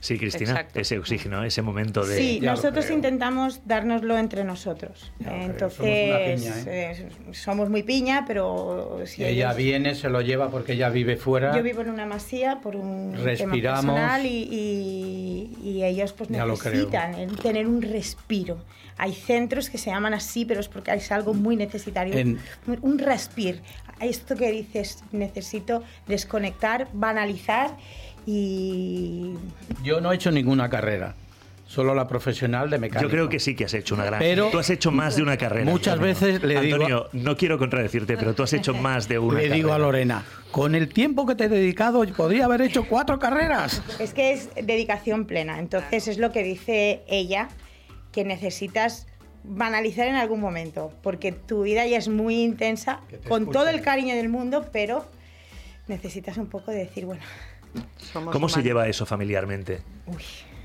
Sí, 0.00 0.18
Cristina, 0.18 0.66
ese 0.74 0.98
oxígeno, 0.98 1.42
ese 1.42 1.62
momento 1.62 2.04
de... 2.04 2.18
Sí, 2.18 2.40
nosotros 2.40 2.90
intentamos 2.90 3.62
dárnoslo 3.64 4.18
entre 4.18 4.44
nosotros. 4.44 5.10
Entonces, 5.20 6.42
somos, 6.42 6.66
¿eh? 6.66 7.08
somos, 7.32 7.70
muy 7.70 7.82
piña, 7.82 8.24
pero... 8.26 9.00
Si 9.06 9.24
ella 9.24 9.54
viene, 9.54 9.94
se 9.94 10.10
lo 10.10 10.20
lleva 10.20 10.50
porque 10.50 10.72
ella 10.72 10.90
vive 10.90 11.16
fuera. 11.16 11.56
Yo 11.56 11.62
vivo 11.62 11.80
en 11.80 11.90
una 11.90 12.04
masía 12.04 12.60
por 12.60 12.76
un 12.76 13.14
Respiramos. 13.14 13.80
tema 13.80 13.94
personal 13.96 14.26
y, 14.26 15.56
y, 15.62 15.82
ellos 15.84 16.12
pues 16.12 16.28
necesitan 16.28 17.28
tener 17.36 17.66
un 17.66 17.80
respiro. 17.80 18.58
Hay 18.96 19.12
centros 19.12 19.70
que 19.70 19.78
se 19.78 19.90
llaman 19.90 20.14
así, 20.14 20.44
pero 20.44 20.60
es 20.60 20.68
porque 20.68 20.92
es 20.92 21.10
algo 21.12 21.34
muy 21.34 21.56
necesitario. 21.56 22.14
Un 22.80 22.98
respir. 22.98 23.62
Esto 24.00 24.36
que 24.36 24.50
dices, 24.50 25.02
necesito 25.12 25.82
desconectar, 26.06 26.88
banalizar 26.92 27.76
y... 28.26 29.34
Yo 29.82 30.00
no 30.00 30.12
he 30.12 30.16
hecho 30.16 30.30
ninguna 30.30 30.68
carrera 30.68 31.14
solo 31.66 31.94
la 31.94 32.06
profesional 32.06 32.70
de 32.70 32.78
mecánico. 32.78 33.08
Yo 33.08 33.10
creo 33.10 33.28
que 33.28 33.40
sí 33.40 33.56
que 33.56 33.64
has 33.64 33.74
hecho 33.74 33.94
una 33.94 34.04
gran. 34.04 34.20
Pero 34.20 34.48
tú 34.50 34.58
has 34.58 34.70
hecho 34.70 34.90
más 34.90 35.16
de 35.16 35.22
una 35.22 35.36
carrera. 35.36 35.70
Muchas 35.70 35.98
veces 35.98 36.42
le 36.42 36.60
digo. 36.60 36.76
Antonio, 36.76 37.08
no 37.12 37.36
quiero 37.36 37.58
contradecirte, 37.58 38.16
pero 38.16 38.34
tú 38.34 38.42
has 38.42 38.52
hecho 38.52 38.74
más 38.74 39.08
de 39.08 39.18
una. 39.18 39.40
Le 39.40 39.50
digo 39.50 39.72
a 39.72 39.78
Lorena, 39.78 40.24
con 40.50 40.74
el 40.74 40.88
tiempo 40.88 41.26
que 41.26 41.34
te 41.34 41.44
he 41.44 41.48
dedicado, 41.48 42.04
podría 42.16 42.44
haber 42.44 42.62
hecho 42.62 42.84
cuatro 42.84 43.18
carreras. 43.18 43.82
Es 43.98 44.14
que 44.14 44.32
es 44.32 44.50
dedicación 44.62 45.24
plena. 45.24 45.58
Entonces 45.58 46.06
es 46.06 46.18
lo 46.18 46.30
que 46.30 46.42
dice 46.42 47.02
ella, 47.08 47.48
que 48.14 48.24
necesitas 48.24 49.08
banalizar 49.42 50.06
en 50.06 50.14
algún 50.14 50.40
momento, 50.40 50.92
porque 51.02 51.32
tu 51.32 51.62
vida 51.62 51.84
ya 51.84 51.98
es 51.98 52.08
muy 52.08 52.42
intensa, 52.42 53.00
con 53.28 53.50
todo 53.50 53.68
el 53.68 53.82
cariño 53.82 54.14
del 54.14 54.28
mundo, 54.28 54.68
pero 54.72 55.04
necesitas 55.88 56.38
un 56.38 56.46
poco 56.46 56.70
de 56.70 56.78
decir, 56.78 57.04
bueno, 57.04 57.22
¿Cómo 58.30 58.48
se 58.48 58.62
lleva 58.62 58.86
eso 58.86 59.04
familiarmente? 59.04 59.80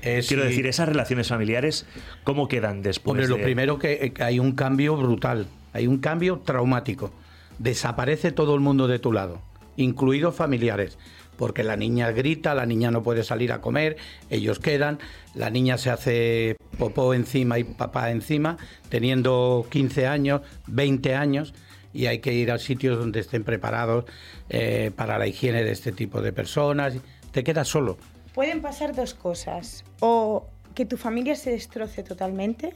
Quiero 0.00 0.44
decir, 0.44 0.66
esas 0.68 0.88
relaciones 0.88 1.28
familiares, 1.28 1.86
¿cómo 2.22 2.46
quedan 2.46 2.82
después? 2.82 3.28
Lo 3.28 3.36
primero 3.38 3.80
que, 3.80 4.12
que 4.12 4.22
hay 4.22 4.38
un 4.38 4.52
cambio 4.52 4.96
brutal, 4.96 5.48
hay 5.72 5.88
un 5.88 5.98
cambio 5.98 6.38
traumático. 6.38 7.10
Desaparece 7.58 8.30
todo 8.30 8.54
el 8.54 8.60
mundo 8.60 8.86
de 8.86 9.00
tu 9.00 9.12
lado, 9.12 9.42
incluidos 9.76 10.36
familiares 10.36 10.98
porque 11.40 11.64
la 11.64 11.74
niña 11.74 12.10
grita, 12.10 12.54
la 12.54 12.66
niña 12.66 12.90
no 12.90 13.02
puede 13.02 13.24
salir 13.24 13.50
a 13.50 13.62
comer, 13.62 13.96
ellos 14.28 14.58
quedan, 14.58 14.98
la 15.34 15.48
niña 15.48 15.78
se 15.78 15.88
hace 15.88 16.56
popó 16.76 17.14
encima 17.14 17.58
y 17.58 17.64
papá 17.64 18.10
encima, 18.10 18.58
teniendo 18.90 19.66
15 19.70 20.06
años, 20.06 20.42
20 20.66 21.14
años, 21.14 21.54
y 21.94 22.08
hay 22.08 22.18
que 22.18 22.34
ir 22.34 22.52
a 22.52 22.58
sitios 22.58 22.98
donde 22.98 23.20
estén 23.20 23.42
preparados 23.42 24.04
eh, 24.50 24.90
para 24.94 25.18
la 25.18 25.26
higiene 25.28 25.64
de 25.64 25.72
este 25.72 25.92
tipo 25.92 26.20
de 26.20 26.34
personas. 26.34 26.92
Te 27.32 27.42
quedas 27.42 27.68
solo. 27.68 27.96
Pueden 28.34 28.60
pasar 28.60 28.94
dos 28.94 29.14
cosas, 29.14 29.86
o 30.00 30.46
que 30.74 30.84
tu 30.84 30.98
familia 30.98 31.36
se 31.36 31.52
destroce 31.52 32.02
totalmente, 32.02 32.74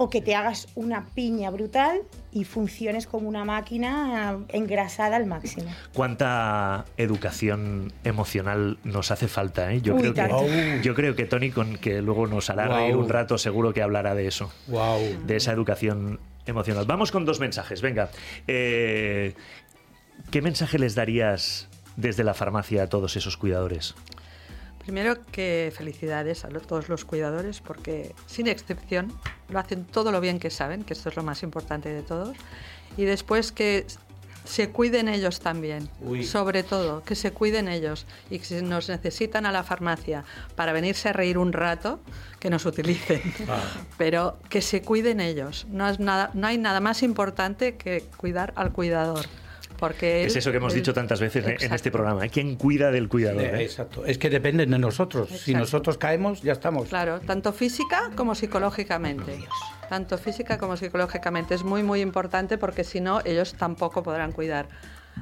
o 0.00 0.08
que 0.08 0.22
te 0.22 0.36
hagas 0.36 0.68
una 0.76 1.06
piña 1.06 1.50
brutal 1.50 2.02
y 2.32 2.44
funciones 2.44 3.08
como 3.08 3.28
una 3.28 3.44
máquina 3.44 4.38
engrasada 4.48 5.16
al 5.16 5.26
máximo. 5.26 5.68
¿Cuánta 5.92 6.84
educación 6.96 7.92
emocional 8.04 8.78
nos 8.84 9.10
hace 9.10 9.26
falta? 9.26 9.72
Eh? 9.72 9.80
Yo, 9.82 9.96
creo 9.96 10.14
que, 10.14 10.80
yo 10.82 10.94
creo 10.94 11.16
que 11.16 11.26
Tony, 11.26 11.50
con 11.50 11.76
que 11.78 12.00
luego 12.00 12.28
nos 12.28 12.48
hará 12.48 12.68
reír 12.68 12.96
un 12.96 13.08
rato, 13.08 13.38
seguro 13.38 13.74
que 13.74 13.82
hablará 13.82 14.14
de 14.14 14.28
eso, 14.28 14.52
de 15.26 15.36
esa 15.36 15.52
educación 15.52 16.20
emocional. 16.46 16.84
Vamos 16.86 17.10
con 17.10 17.24
dos 17.24 17.40
mensajes, 17.40 17.82
venga. 17.82 18.08
Eh, 18.46 19.34
¿Qué 20.30 20.42
mensaje 20.42 20.78
les 20.78 20.94
darías 20.94 21.68
desde 21.96 22.22
la 22.22 22.34
farmacia 22.34 22.84
a 22.84 22.86
todos 22.86 23.16
esos 23.16 23.36
cuidadores? 23.36 23.96
Primero 24.78 25.18
que 25.32 25.72
felicidades 25.76 26.44
a 26.44 26.48
todos 26.48 26.88
los 26.88 27.04
cuidadores 27.04 27.60
porque 27.60 28.14
sin 28.26 28.46
excepción 28.46 29.12
lo 29.48 29.58
hacen 29.58 29.84
todo 29.84 30.12
lo 30.12 30.20
bien 30.20 30.38
que 30.38 30.50
saben, 30.50 30.84
que 30.84 30.94
esto 30.94 31.08
es 31.08 31.16
lo 31.16 31.22
más 31.22 31.42
importante 31.42 31.88
de 31.88 32.02
todos. 32.02 32.36
Y 32.96 33.04
después 33.04 33.52
que 33.52 33.86
se 34.44 34.70
cuiden 34.70 35.08
ellos 35.08 35.40
también, 35.40 35.90
sobre 36.24 36.62
todo, 36.62 37.02
que 37.02 37.14
se 37.14 37.32
cuiden 37.32 37.68
ellos 37.68 38.06
y 38.30 38.38
que 38.38 38.44
si 38.46 38.62
nos 38.62 38.88
necesitan 38.88 39.44
a 39.44 39.52
la 39.52 39.62
farmacia 39.62 40.24
para 40.56 40.72
venirse 40.72 41.10
a 41.10 41.12
reír 41.12 41.36
un 41.36 41.52
rato, 41.52 42.00
que 42.40 42.48
nos 42.48 42.64
utilicen, 42.64 43.20
ah. 43.48 43.60
pero 43.98 44.38
que 44.48 44.62
se 44.62 44.80
cuiden 44.80 45.20
ellos. 45.20 45.66
No, 45.70 45.86
es 45.88 46.00
nada, 46.00 46.30
no 46.32 46.46
hay 46.46 46.56
nada 46.56 46.80
más 46.80 47.02
importante 47.02 47.76
que 47.76 48.04
cuidar 48.16 48.54
al 48.56 48.72
cuidador. 48.72 49.26
Porque 49.78 50.24
es 50.24 50.34
eso 50.34 50.50
que 50.50 50.56
hemos 50.56 50.74
dicho 50.74 50.92
tantas 50.92 51.20
veces 51.20 51.44
en 51.62 51.72
este 51.72 51.90
programa. 51.90 52.26
¿eh? 52.26 52.30
¿Quién 52.30 52.56
cuida 52.56 52.90
del 52.90 53.08
cuidador? 53.08 53.42
Eh? 53.42 53.62
Exacto. 53.62 54.04
Es 54.04 54.18
que 54.18 54.28
depende 54.28 54.66
de 54.66 54.78
nosotros. 54.78 55.28
Si 55.30 55.54
nosotros 55.54 55.98
caemos, 55.98 56.42
ya 56.42 56.52
estamos. 56.52 56.88
Claro, 56.88 57.20
tanto 57.20 57.52
física 57.52 58.10
como 58.16 58.34
psicológicamente. 58.34 59.38
Tanto 59.88 60.18
física 60.18 60.58
como 60.58 60.76
psicológicamente. 60.76 61.54
Es 61.54 61.62
muy, 61.62 61.82
muy 61.82 62.00
importante 62.00 62.58
porque 62.58 62.82
si 62.84 63.00
no, 63.00 63.20
ellos 63.24 63.54
tampoco 63.54 64.02
podrán 64.02 64.32
cuidar 64.32 64.68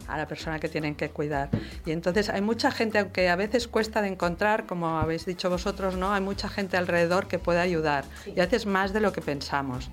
a 0.08 0.16
la 0.16 0.26
persona 0.26 0.58
que 0.58 0.68
tienen 0.68 0.94
que 0.94 1.10
cuidar. 1.10 1.50
Y 1.84 1.92
entonces 1.92 2.28
hay 2.28 2.40
mucha 2.40 2.70
gente, 2.70 2.98
aunque 2.98 3.28
a 3.28 3.36
veces 3.36 3.68
cuesta 3.68 4.02
de 4.02 4.08
encontrar, 4.08 4.66
como 4.66 4.98
habéis 4.98 5.26
dicho 5.26 5.50
vosotros, 5.50 5.96
¿no? 5.96 6.12
Hay 6.12 6.20
mucha 6.20 6.48
gente 6.48 6.76
alrededor 6.76 7.28
que 7.28 7.38
puede 7.38 7.60
ayudar. 7.60 8.04
Y 8.34 8.40
haces 8.40 8.66
más 8.66 8.92
de 8.92 9.00
lo 9.00 9.12
que 9.12 9.20
pensamos. 9.20 9.90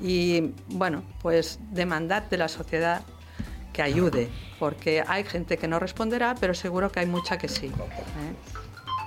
Y 0.00 0.54
bueno, 0.68 1.02
pues 1.22 1.58
demandad 1.70 2.22
de 2.22 2.38
la 2.38 2.48
sociedad 2.48 3.02
que 3.78 3.82
ayude, 3.82 4.28
porque 4.58 5.04
hay 5.06 5.22
gente 5.22 5.56
que 5.56 5.68
no 5.68 5.78
responderá, 5.78 6.34
pero 6.40 6.52
seguro 6.52 6.90
que 6.90 6.98
hay 6.98 7.06
mucha 7.06 7.38
que 7.38 7.46
sí. 7.46 7.66
¿eh? 7.66 8.34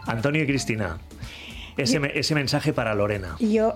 Antonio 0.06 0.44
y 0.44 0.48
Cristina, 0.48 0.98
ese, 1.76 2.00
ese 2.16 2.36
mensaje 2.36 2.72
para 2.72 2.96
Lorena. 2.96 3.36
Yo. 3.42 3.74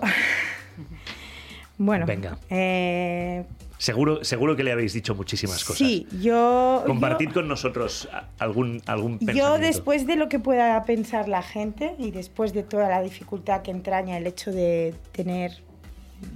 Bueno. 1.76 2.06
Venga. 2.06 2.38
Eh, 2.48 3.44
seguro, 3.76 4.24
seguro 4.24 4.56
que 4.56 4.64
le 4.64 4.72
habéis 4.72 4.94
dicho 4.94 5.14
muchísimas 5.14 5.62
cosas. 5.64 5.86
Sí, 5.86 6.08
yo. 6.22 6.82
Compartid 6.86 7.32
con 7.32 7.46
nosotros 7.46 8.08
algún, 8.38 8.80
algún 8.86 9.18
pensamiento. 9.18 9.58
Yo, 9.58 9.58
después 9.58 10.06
de 10.06 10.16
lo 10.16 10.30
que 10.30 10.38
pueda 10.38 10.82
pensar 10.84 11.28
la 11.28 11.42
gente 11.42 11.94
y 11.98 12.10
después 12.10 12.54
de 12.54 12.62
toda 12.62 12.88
la 12.88 13.02
dificultad 13.02 13.60
que 13.60 13.70
entraña 13.70 14.16
el 14.16 14.26
hecho 14.26 14.50
de 14.50 14.94
tener 15.12 15.58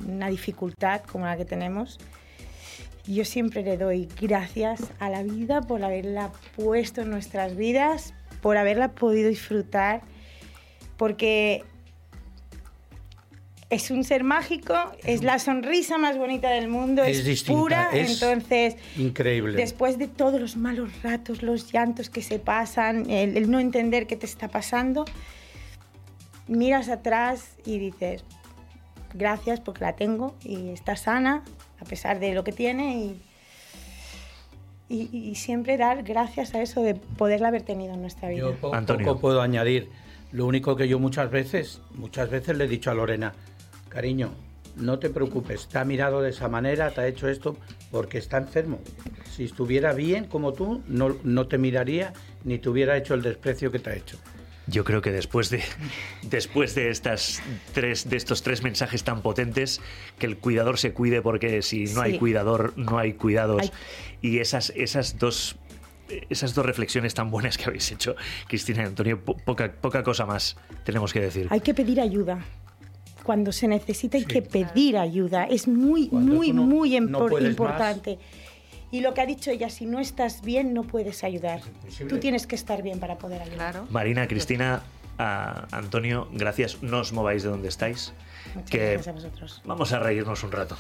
una 0.07 0.29
dificultad 0.29 1.01
como 1.11 1.25
la 1.25 1.39
que 1.39 1.47
tenemos, 1.47 1.99
yo 3.15 3.25
siempre 3.25 3.63
le 3.63 3.77
doy 3.77 4.09
gracias 4.21 4.81
a 4.99 5.11
la 5.11 5.23
vida 5.23 5.63
por 5.63 5.83
haberla 5.83 6.31
puesto 6.57 7.03
en 7.03 7.11
nuestras 7.11 7.57
vidas, 7.57 8.15
por 8.41 8.57
haberla 8.57 8.93
podido 8.93 9.29
disfrutar, 9.29 10.03
porque 10.97 11.65
es 13.71 13.91
un 13.91 14.03
ser 14.03 14.25
mágico, 14.25 14.75
es 15.05 15.23
la 15.23 15.39
sonrisa 15.39 15.97
más 15.97 16.19
bonita 16.19 16.51
del 16.51 16.69
mundo, 16.69 17.05
es, 17.05 17.45
pura, 17.45 17.89
entonces 17.93 18.77
increíble. 18.97 19.57
Después 19.57 19.97
de 19.97 20.09
todos 20.09 20.41
los 20.41 20.57
malos 20.57 21.03
ratos, 21.03 21.43
los 21.43 21.73
llantos 21.73 22.11
que 22.11 22.21
se 22.21 22.39
pasan, 22.41 23.09
el 23.09 23.51
no 23.51 23.61
entender 23.61 24.09
qué 24.09 24.17
te 24.17 24.27
está 24.27 24.49
pasando, 24.49 25.05
miras 26.49 26.89
atrás 26.89 27.57
y 27.65 27.79
dices, 27.79 28.25
gracias 29.15 29.61
porque 29.61 29.85
la 29.85 29.95
tengo 29.95 30.35
y 30.45 30.71
está 30.71 30.97
sana, 30.97 31.45
a 31.81 31.85
pesar 31.85 32.21
de 32.21 32.35
lo 32.35 32.45
que 32.45 32.53
tiene 32.53 32.97
y, 32.97 33.21
y, 34.91 35.35
siempre 35.37 35.77
dar 35.77 36.03
gracias 36.03 36.55
a 36.55 36.63
eso 36.63 36.83
de 36.83 36.95
poderla 36.95 37.49
haber 37.49 37.63
tenido 37.63 37.95
en 37.95 38.01
nuestra 38.01 38.29
vida. 38.29 38.41
Yo 38.41 38.57
poco, 38.57 39.21
puedo 39.21 39.41
añadir. 39.41 39.89
Lo 40.33 40.47
único 40.47 40.77
que 40.77 40.89
yo 40.89 40.99
muchas 40.99 41.31
veces, 41.31 41.81
muchas 41.95 42.29
veces 42.31 42.57
le 42.57 42.65
he 42.65 42.69
dicho 42.69 42.91
a 42.91 42.95
Lorena, 42.95 43.33
cariño, 43.89 44.31
no 44.77 44.99
te 44.99 45.11
preocupes, 45.11 45.69
te 45.69 45.79
ha 45.79 45.85
mirado 45.85 46.23
de 46.23 46.31
esa 46.31 46.49
manera, 46.49 46.91
te 46.91 47.01
ha 47.01 47.07
hecho 47.07 47.29
esto 47.29 47.57
porque 47.91 48.19
está 48.19 48.39
enfermo. 48.39 48.81
Si 49.31 49.45
estuviera 49.45 49.93
bien 49.93 50.25
como 50.27 50.53
tú, 50.53 50.83
no, 50.87 51.17
no 51.23 51.47
te 51.47 51.59
miraría 51.59 52.13
ni 52.45 52.59
te 52.59 52.69
hubiera 52.69 52.97
hecho 52.97 53.15
el 53.15 53.23
desprecio 53.23 53.71
que 53.71 53.79
te 53.79 53.91
ha 53.91 53.95
hecho. 53.95 54.19
Yo 54.71 54.85
creo 54.85 55.03
que 55.03 55.11
después 55.11 55.51
de, 55.51 55.63
después 56.23 56.75
de, 56.75 56.91
estas 56.91 57.43
tres, 57.73 58.09
de 58.09 58.17
estos 58.17 58.43
tres 58.43 58.63
mensajes 58.63 59.05
tan 59.05 59.23
potentes, 59.23 59.81
que 60.19 60.27
el 60.27 60.37
cuidador 60.39 60.79
se 60.79 60.93
cuide 60.93 61.23
porque 61.23 61.63
si 61.63 61.85
no 61.85 62.03
hay 62.03 62.19
cuidador, 62.19 62.73
no 62.77 62.99
hay 62.99 63.15
cuidados. 63.15 63.73
Y 64.23 64.39
esas, 64.39 64.73
esas 64.77 65.19
dos 65.19 65.57
esas 66.29 66.55
dos 66.55 66.67
reflexiones 66.67 67.15
tan 67.15 67.31
buenas 67.31 67.57
que 67.57 67.65
habéis 67.67 67.93
hecho, 67.93 68.17
Cristina 68.49 68.83
y 68.83 68.87
Antonio, 68.87 69.21
poca, 69.21 69.73
poca 69.73 70.03
cosa 70.03 70.27
más 70.27 70.57
tenemos 70.85 71.13
que 71.13 71.21
decir. 71.21 71.47
Hay 71.51 71.61
que 71.61 71.73
pedir 71.73 72.01
ayuda. 72.01 72.45
Cuando 73.23 73.53
se 73.53 73.69
necesita 73.69 74.19
hay 74.19 74.25
que 74.25 74.43
pedir 74.43 74.97
ayuda. 74.97 75.45
Es 75.45 75.69
muy, 75.69 76.09
muy, 76.11 76.53
muy 76.53 76.97
importante. 76.97 78.19
Y 78.93 79.01
lo 79.03 79.15
que 79.15 79.21
ha 79.21 79.27
dicho 79.27 79.51
ella, 79.51 79.71
si 79.71 79.87
no 79.87 80.01
estás 80.01 80.43
bien, 80.43 80.75
no 80.75 80.83
puedes 80.83 81.23
ayudar. 81.23 81.61
Tú 82.09 82.19
tienes 82.19 82.47
que 82.47 82.57
estar 82.57 82.83
bien 82.83 82.99
para 82.99 83.19
poder 83.19 83.41
ayudar. 83.41 83.83
Marina, 83.91 84.27
Cristina, 84.27 84.83
Antonio, 85.17 86.29
gracias. 86.33 86.83
No 86.83 86.99
os 86.99 87.13
mováis 87.13 87.43
de 87.45 87.51
donde 87.51 87.69
estáis. 87.69 88.13
Muchas 88.55 88.71
gracias 88.71 89.09
a 89.09 89.13
vosotros. 89.13 89.63
Vamos 89.65 89.93
a 89.93 90.01
reírnos 90.01 90.43
un 90.43 90.51
rato. 90.51 90.77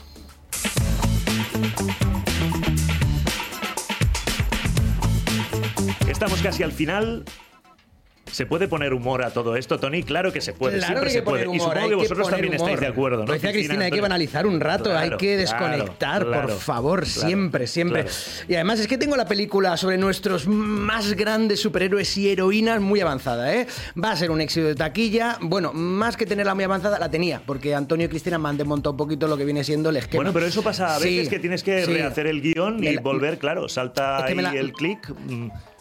Estamos 6.08 6.42
casi 6.42 6.62
al 6.64 6.72
final. 6.72 7.24
¿Se 8.32 8.46
puede 8.46 8.68
poner 8.68 8.94
humor 8.94 9.24
a 9.24 9.30
todo 9.30 9.56
esto, 9.56 9.78
Tony? 9.78 10.02
Claro 10.02 10.32
que 10.32 10.40
se 10.40 10.52
puede, 10.52 10.80
siempre 10.80 11.10
se 11.10 11.22
puede. 11.22 11.44
y 11.54 11.58
supongo 11.58 11.88
que 11.88 11.94
vosotros 11.94 12.28
también 12.28 12.54
estáis 12.54 12.80
de 12.80 12.86
acuerdo, 12.86 13.24
¿no? 13.24 13.32
decía 13.32 13.52
Cristina, 13.52 13.84
hay 13.84 13.90
que 13.90 14.00
banalizar 14.00 14.46
un 14.46 14.60
rato, 14.60 14.96
hay 14.96 15.16
que 15.16 15.36
desconectar, 15.36 16.24
por 16.24 16.50
favor, 16.58 17.06
siempre, 17.06 17.66
siempre. 17.66 18.06
Y 18.48 18.54
además 18.54 18.80
es 18.80 18.86
que 18.86 18.98
tengo 18.98 19.16
la 19.16 19.26
película 19.26 19.76
sobre 19.76 19.98
nuestros 19.98 20.46
más 20.46 21.14
grandes 21.14 21.60
superhéroes 21.60 22.16
y 22.16 22.30
heroínas 22.30 22.80
muy 22.80 23.00
avanzada, 23.00 23.54
¿eh? 23.54 23.66
Va 24.02 24.12
a 24.12 24.16
ser 24.16 24.30
un 24.30 24.40
éxito 24.40 24.66
de 24.66 24.74
taquilla. 24.74 25.38
Bueno, 25.40 25.72
más 25.72 26.16
que 26.16 26.26
tenerla 26.26 26.54
muy 26.54 26.64
avanzada, 26.64 26.98
la 26.98 27.10
tenía, 27.10 27.42
porque 27.44 27.74
Antonio 27.74 28.06
y 28.06 28.08
Cristina 28.08 28.38
me 28.38 28.48
han 28.48 28.56
desmontado 28.56 28.92
un 28.92 28.96
poquito 28.96 29.26
lo 29.26 29.36
que 29.36 29.44
viene 29.44 29.64
siendo 29.64 29.90
el 29.90 29.96
esquema. 29.96 30.22
Bueno, 30.22 30.32
pero 30.32 30.46
eso 30.46 30.62
pasa 30.62 30.96
a 30.96 30.98
veces 30.98 31.28
que 31.28 31.38
tienes 31.38 31.62
que 31.62 31.84
rehacer 31.86 32.26
el 32.26 32.40
guion 32.40 32.82
y 32.82 32.96
volver, 32.96 33.38
claro, 33.38 33.68
salta 33.68 34.24
ahí 34.24 34.38
el 34.56 34.72
clic. 34.72 35.12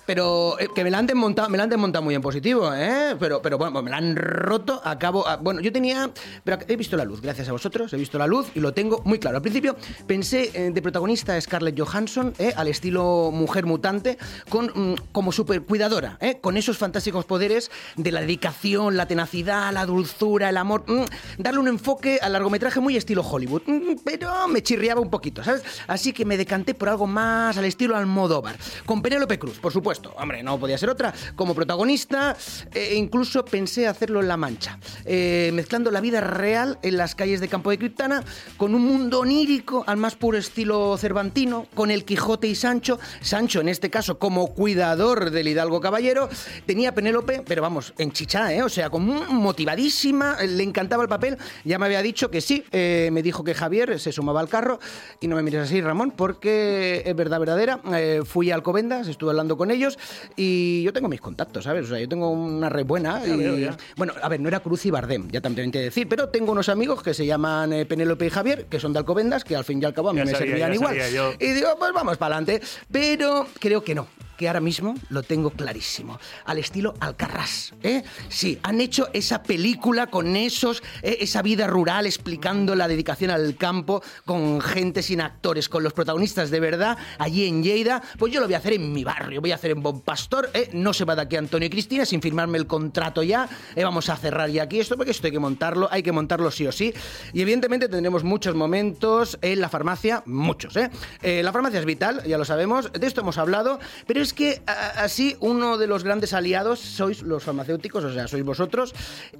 Pero 0.09 0.59
eh, 0.59 0.67
que 0.73 0.83
me 0.83 0.89
la 0.89 0.97
han 0.97 1.05
desmontado, 1.05 1.49
me 1.49 1.57
la 1.57 1.65
han 1.65 1.69
desmontado 1.69 2.01
muy 2.01 2.15
en 2.15 2.21
positivo, 2.23 2.73
¿eh? 2.73 3.15
Pero, 3.19 3.43
pero 3.43 3.59
bueno, 3.59 3.83
me 3.83 3.91
la 3.91 3.97
han 3.97 4.15
roto, 4.15 4.81
acabo, 4.83 5.27
ah, 5.27 5.37
bueno, 5.37 5.61
yo 5.61 5.71
tenía, 5.71 6.09
pero 6.43 6.57
he 6.67 6.75
visto 6.77 6.97
la 6.97 7.05
luz, 7.05 7.21
gracias 7.21 7.47
a 7.47 7.51
vosotros, 7.51 7.93
he 7.93 7.97
visto 7.97 8.17
la 8.17 8.25
luz 8.25 8.47
y 8.55 8.59
lo 8.59 8.73
tengo 8.73 9.03
muy 9.05 9.19
claro. 9.19 9.37
Al 9.37 9.43
principio 9.43 9.75
pensé 10.07 10.49
eh, 10.55 10.71
de 10.71 10.81
protagonista 10.81 11.39
Scarlett 11.39 11.79
Johansson, 11.79 12.33
¿eh? 12.39 12.53
al 12.55 12.67
estilo 12.69 13.29
mujer 13.31 13.67
mutante, 13.67 14.17
con, 14.49 14.71
mm, 14.73 14.95
como 15.11 15.31
super 15.31 15.61
cuidadora, 15.61 16.17
¿eh? 16.21 16.39
con 16.41 16.57
esos 16.57 16.79
fantásticos 16.79 17.25
poderes 17.25 17.69
de 17.95 18.11
la 18.11 18.21
dedicación, 18.21 18.97
la 18.97 19.05
tenacidad, 19.05 19.71
la 19.71 19.85
dulzura, 19.85 20.49
el 20.49 20.57
amor, 20.57 20.85
mm, 20.87 21.03
darle 21.37 21.59
un 21.59 21.67
enfoque 21.67 22.17
al 22.19 22.33
largometraje 22.33 22.79
muy 22.79 22.97
estilo 22.97 23.21
Hollywood, 23.21 23.61
mm, 23.67 23.99
pero 24.03 24.47
me 24.47 24.63
chirriaba 24.63 25.01
un 25.01 25.11
poquito, 25.11 25.43
¿sabes? 25.43 25.61
Así 25.85 26.13
que 26.13 26.25
me 26.25 26.35
decanté 26.35 26.73
por 26.73 26.89
algo 26.89 27.05
más 27.05 27.59
al 27.59 27.65
estilo 27.65 27.95
Almodóvar, 27.95 28.57
con 28.87 29.03
Penélope 29.03 29.37
Cruz, 29.37 29.59
por 29.59 29.71
supuesto 29.71 29.98
hombre, 30.15 30.43
no 30.43 30.59
podía 30.59 30.77
ser 30.77 30.89
otra, 30.89 31.13
como 31.35 31.55
protagonista, 31.55 32.35
e 32.73 32.95
incluso 32.95 33.45
pensé 33.45 33.87
hacerlo 33.87 34.19
en 34.21 34.27
La 34.27 34.37
Mancha, 34.37 34.79
eh, 35.05 35.51
mezclando 35.53 35.91
la 35.91 36.01
vida 36.01 36.21
real 36.21 36.79
en 36.81 36.97
las 36.97 37.15
calles 37.15 37.41
de 37.41 37.47
Campo 37.47 37.69
de 37.69 37.77
Criptana 37.77 38.23
con 38.57 38.75
un 38.75 38.83
mundo 38.83 39.19
onírico 39.19 39.83
al 39.87 39.97
más 39.97 40.15
puro 40.15 40.37
estilo 40.37 40.97
cervantino, 40.97 41.67
con 41.73 41.91
el 41.91 42.05
Quijote 42.05 42.47
y 42.47 42.55
Sancho, 42.55 42.99
Sancho 43.21 43.61
en 43.61 43.69
este 43.69 43.89
caso 43.89 44.19
como 44.19 44.53
cuidador 44.53 45.31
del 45.31 45.47
Hidalgo 45.47 45.81
Caballero, 45.81 46.29
tenía 46.65 46.93
Penélope, 46.93 47.43
pero 47.45 47.61
vamos, 47.61 47.93
en 47.97 48.11
chicha, 48.11 48.53
¿eh? 48.53 48.63
o 48.63 48.69
sea, 48.69 48.89
como 48.89 49.25
motivadísima, 49.25 50.37
le 50.41 50.63
encantaba 50.63 51.03
el 51.03 51.09
papel, 51.09 51.37
ya 51.63 51.79
me 51.79 51.85
había 51.85 52.01
dicho 52.01 52.29
que 52.29 52.41
sí, 52.41 52.63
eh, 52.71 53.09
me 53.11 53.21
dijo 53.23 53.43
que 53.43 53.53
Javier 53.53 53.99
se 53.99 54.11
sumaba 54.11 54.39
al 54.39 54.49
carro, 54.49 54.79
y 55.19 55.27
no 55.27 55.35
me 55.35 55.43
mires 55.43 55.61
así, 55.61 55.81
Ramón, 55.81 56.11
porque 56.11 57.03
es 57.05 57.15
verdad 57.15 57.39
verdadera, 57.39 57.81
eh, 57.93 58.21
fui 58.25 58.51
a 58.51 58.55
Alcobendas, 58.55 59.07
estuve 59.07 59.31
hablando 59.31 59.57
con 59.57 59.71
ellos, 59.71 59.88
y 60.35 60.83
yo 60.83 60.93
tengo 60.93 61.07
mis 61.07 61.21
contactos, 61.21 61.63
¿sabes? 61.63 61.85
O 61.85 61.89
sea, 61.89 61.99
yo 61.99 62.07
tengo 62.07 62.29
una 62.29 62.69
red 62.69 62.85
buena. 62.85 63.25
Y, 63.25 63.69
bueno, 63.95 64.13
a 64.21 64.29
ver, 64.29 64.39
no 64.39 64.47
era 64.47 64.59
Cruz 64.59 64.85
y 64.85 64.91
Bardem, 64.91 65.29
ya 65.29 65.41
también 65.41 65.71
te 65.71 65.79
decir, 65.79 66.07
pero 66.07 66.29
tengo 66.29 66.51
unos 66.51 66.69
amigos 66.69 67.03
que 67.03 67.13
se 67.13 67.25
llaman 67.25 67.73
eh, 67.73 67.85
Penélope 67.85 68.25
y 68.25 68.29
Javier, 68.29 68.65
que 68.65 68.79
son 68.79 68.93
de 68.93 68.99
Alcobendas, 68.99 69.43
que 69.43 69.55
al 69.55 69.63
fin 69.63 69.81
y 69.81 69.85
al 69.85 69.93
cabo 69.93 70.09
a 70.09 70.13
mí 70.13 70.21
me 70.23 70.35
servían 70.35 70.73
igual. 70.73 70.97
Y 71.39 71.51
digo, 71.51 71.69
pues 71.77 71.93
vamos 71.93 72.17
para 72.17 72.35
adelante. 72.37 72.61
Pero 72.91 73.47
creo 73.59 73.83
que 73.83 73.95
no 73.95 74.07
que 74.39 74.47
ahora 74.47 74.61
mismo 74.61 74.95
lo 75.09 75.21
tengo 75.21 75.49
clarísimo. 75.49 76.17
Al 76.45 76.59
estilo 76.59 76.93
Alcarrás. 77.01 77.73
¿eh? 77.83 78.03
Sí, 78.29 78.57
han 78.63 78.79
hecho 78.79 79.09
esa 79.11 79.43
película 79.43 80.07
con 80.07 80.37
esos, 80.37 80.81
¿eh? 81.03 81.17
esa 81.19 81.41
vida 81.41 81.67
rural 81.67 82.05
explicando 82.05 82.73
la 82.73 82.87
dedicación 82.87 83.31
al 83.31 83.57
campo 83.57 84.01
con 84.23 84.61
gente 84.61 85.03
sin 85.03 85.19
actores, 85.19 85.67
con 85.67 85.83
los 85.83 85.91
protagonistas 85.91 86.51
de 86.51 86.61
verdad 86.61 86.97
allí 87.17 87.49
en 87.49 87.63
Lleida. 87.63 88.01
Pues 88.17 88.31
yo 88.31 88.39
lo 88.39 88.45
voy 88.45 88.53
a 88.53 88.59
hacer 88.59 88.71
en 88.71 88.93
mi 88.93 89.03
barrio, 89.03 89.41
voy 89.41 89.51
a 89.51 89.55
hacer 89.55 89.71
en 89.71 89.83
Bon 89.83 89.99
Pastor. 89.99 90.49
¿eh? 90.53 90.69
No 90.71 90.93
se 90.93 91.03
va 91.03 91.17
de 91.17 91.23
aquí 91.23 91.35
Antonio 91.35 91.67
y 91.67 91.69
Cristina 91.69 92.05
sin 92.05 92.21
firmarme 92.21 92.57
el 92.59 92.65
contrato 92.65 93.21
ya. 93.23 93.49
¿eh? 93.75 93.83
Vamos 93.83 94.07
a 94.07 94.15
cerrar 94.15 94.49
ya 94.49 94.63
aquí 94.63 94.79
esto 94.79 94.95
porque 94.95 95.11
esto 95.11 95.27
hay 95.27 95.33
que 95.33 95.39
montarlo, 95.39 95.89
hay 95.91 96.01
que 96.01 96.13
montarlo 96.13 96.49
sí 96.49 96.65
o 96.65 96.71
sí. 96.71 96.93
Y 97.33 97.41
evidentemente 97.41 97.89
tendremos 97.89 98.23
muchos 98.23 98.55
momentos 98.55 99.37
en 99.41 99.59
la 99.59 99.67
farmacia, 99.67 100.23
muchos. 100.25 100.77
¿eh? 100.77 100.89
eh 101.21 101.43
la 101.43 101.51
farmacia 101.51 101.81
es 101.81 101.85
vital, 101.85 102.23
ya 102.23 102.37
lo 102.37 102.45
sabemos, 102.45 102.89
de 102.93 103.05
esto 103.05 103.19
hemos 103.19 103.37
hablado, 103.37 103.79
pero 104.07 104.21
es 104.21 104.28
es 104.29 104.33
que 104.33 104.61
así 104.67 105.35
uno 105.39 105.79
de 105.79 105.87
los 105.87 106.03
grandes 106.03 106.33
aliados 106.33 106.79
sois 106.79 107.23
los 107.23 107.43
farmacéuticos, 107.43 108.03
o 108.03 108.13
sea, 108.13 108.27
sois 108.27 108.45
vosotros, 108.45 108.93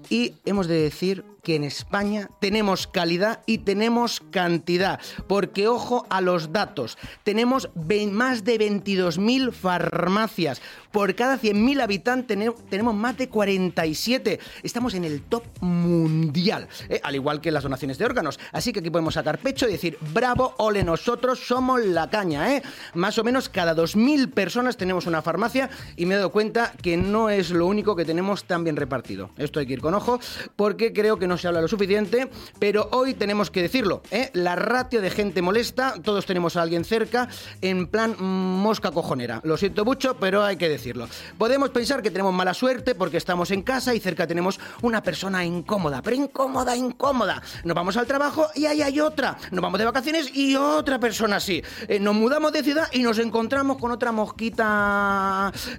y 0.09 0.33
hemos 0.45 0.65
de 0.65 0.81
decir 0.81 1.23
que 1.43 1.55
en 1.55 1.63
España 1.63 2.29
tenemos 2.41 2.87
calidad 2.87 3.41
y 3.45 3.59
tenemos 3.59 4.19
cantidad, 4.31 4.99
porque 5.27 5.67
ojo 5.67 6.07
a 6.09 6.21
los 6.21 6.51
datos, 6.51 6.97
tenemos 7.23 7.69
más 8.11 8.43
de 8.43 8.57
22.000 8.57 9.51
farmacias, 9.51 10.59
por 10.91 11.13
cada 11.13 11.37
100.000 11.37 11.81
habitantes 11.81 12.37
tenemos 12.69 12.95
más 12.95 13.15
de 13.15 13.29
47, 13.29 14.39
estamos 14.63 14.95
en 14.95 15.05
el 15.05 15.21
top 15.21 15.43
mundial, 15.61 16.67
¿eh? 16.89 16.99
al 17.03 17.13
igual 17.13 17.41
que 17.41 17.51
las 17.51 17.63
donaciones 17.63 17.99
de 17.99 18.05
órganos, 18.05 18.39
así 18.51 18.73
que 18.73 18.79
aquí 18.79 18.89
podemos 18.89 19.13
sacar 19.13 19.37
pecho 19.37 19.69
y 19.69 19.73
decir, 19.73 19.99
bravo, 20.13 20.55
ole, 20.57 20.83
nosotros 20.83 21.39
somos 21.45 21.85
la 21.85 22.09
caña, 22.09 22.55
¿eh? 22.55 22.63
más 22.95 23.19
o 23.19 23.23
menos 23.23 23.49
cada 23.49 23.75
2.000 23.75 24.31
personas 24.31 24.77
tenemos 24.79 25.05
una 25.05 25.21
farmacia 25.21 25.69
y 25.95 26.07
me 26.07 26.15
he 26.15 26.17
dado 26.17 26.31
cuenta 26.31 26.73
que 26.81 26.97
no 26.97 27.29
es 27.29 27.51
lo 27.51 27.67
único 27.67 27.95
que 27.95 28.05
tenemos 28.05 28.45
tan 28.45 28.63
bien 28.63 28.75
repartido, 28.75 29.29
esto 29.37 29.59
hay 29.59 29.67
que 29.67 29.73
ir 29.73 29.81
con 29.81 29.93
ojo, 29.93 30.19
porque 30.55 30.91
creo 30.91 31.19
que 31.19 31.27
no 31.27 31.37
se 31.37 31.47
habla 31.47 31.61
lo 31.61 31.67
suficiente, 31.67 32.29
pero 32.57 32.89
hoy 32.91 33.13
tenemos 33.13 33.51
que 33.51 33.61
decirlo. 33.61 34.01
¿eh? 34.09 34.31
La 34.33 34.55
ratio 34.55 35.01
de 35.01 35.11
gente 35.11 35.43
molesta, 35.43 35.95
todos 36.01 36.25
tenemos 36.25 36.55
a 36.55 36.63
alguien 36.63 36.83
cerca, 36.83 37.27
en 37.61 37.87
plan 37.87 38.15
mosca 38.19 38.91
cojonera. 38.91 39.41
Lo 39.43 39.57
siento 39.57 39.85
mucho, 39.85 40.17
pero 40.17 40.43
hay 40.43 40.57
que 40.57 40.69
decirlo. 40.69 41.07
Podemos 41.37 41.69
pensar 41.69 42.01
que 42.01 42.11
tenemos 42.11 42.33
mala 42.33 42.53
suerte 42.53 42.95
porque 42.95 43.17
estamos 43.17 43.51
en 43.51 43.61
casa 43.61 43.93
y 43.93 43.99
cerca 43.99 44.25
tenemos 44.25 44.59
una 44.81 45.03
persona 45.03 45.43
incómoda, 45.43 46.01
pero 46.01 46.15
incómoda, 46.15 46.75
incómoda. 46.75 47.41
Nos 47.63 47.75
vamos 47.75 47.97
al 47.97 48.07
trabajo 48.07 48.47
y 48.55 48.65
ahí 48.65 48.81
hay 48.81 48.99
otra. 48.99 49.37
Nos 49.51 49.61
vamos 49.61 49.79
de 49.79 49.85
vacaciones 49.85 50.35
y 50.35 50.55
otra 50.55 50.99
persona 50.99 51.37
así. 51.37 51.61
Eh, 51.87 51.99
nos 51.99 52.15
mudamos 52.15 52.51
de 52.53 52.63
ciudad 52.63 52.87
y 52.91 53.03
nos 53.03 53.19
encontramos 53.19 53.77
con 53.77 53.91
otra 53.91 54.11
mosquita. 54.11 54.68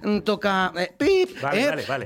Mm, 0.03 0.19
toca. 0.19 0.73
Eh, 0.77 0.93
pip, 0.97 1.37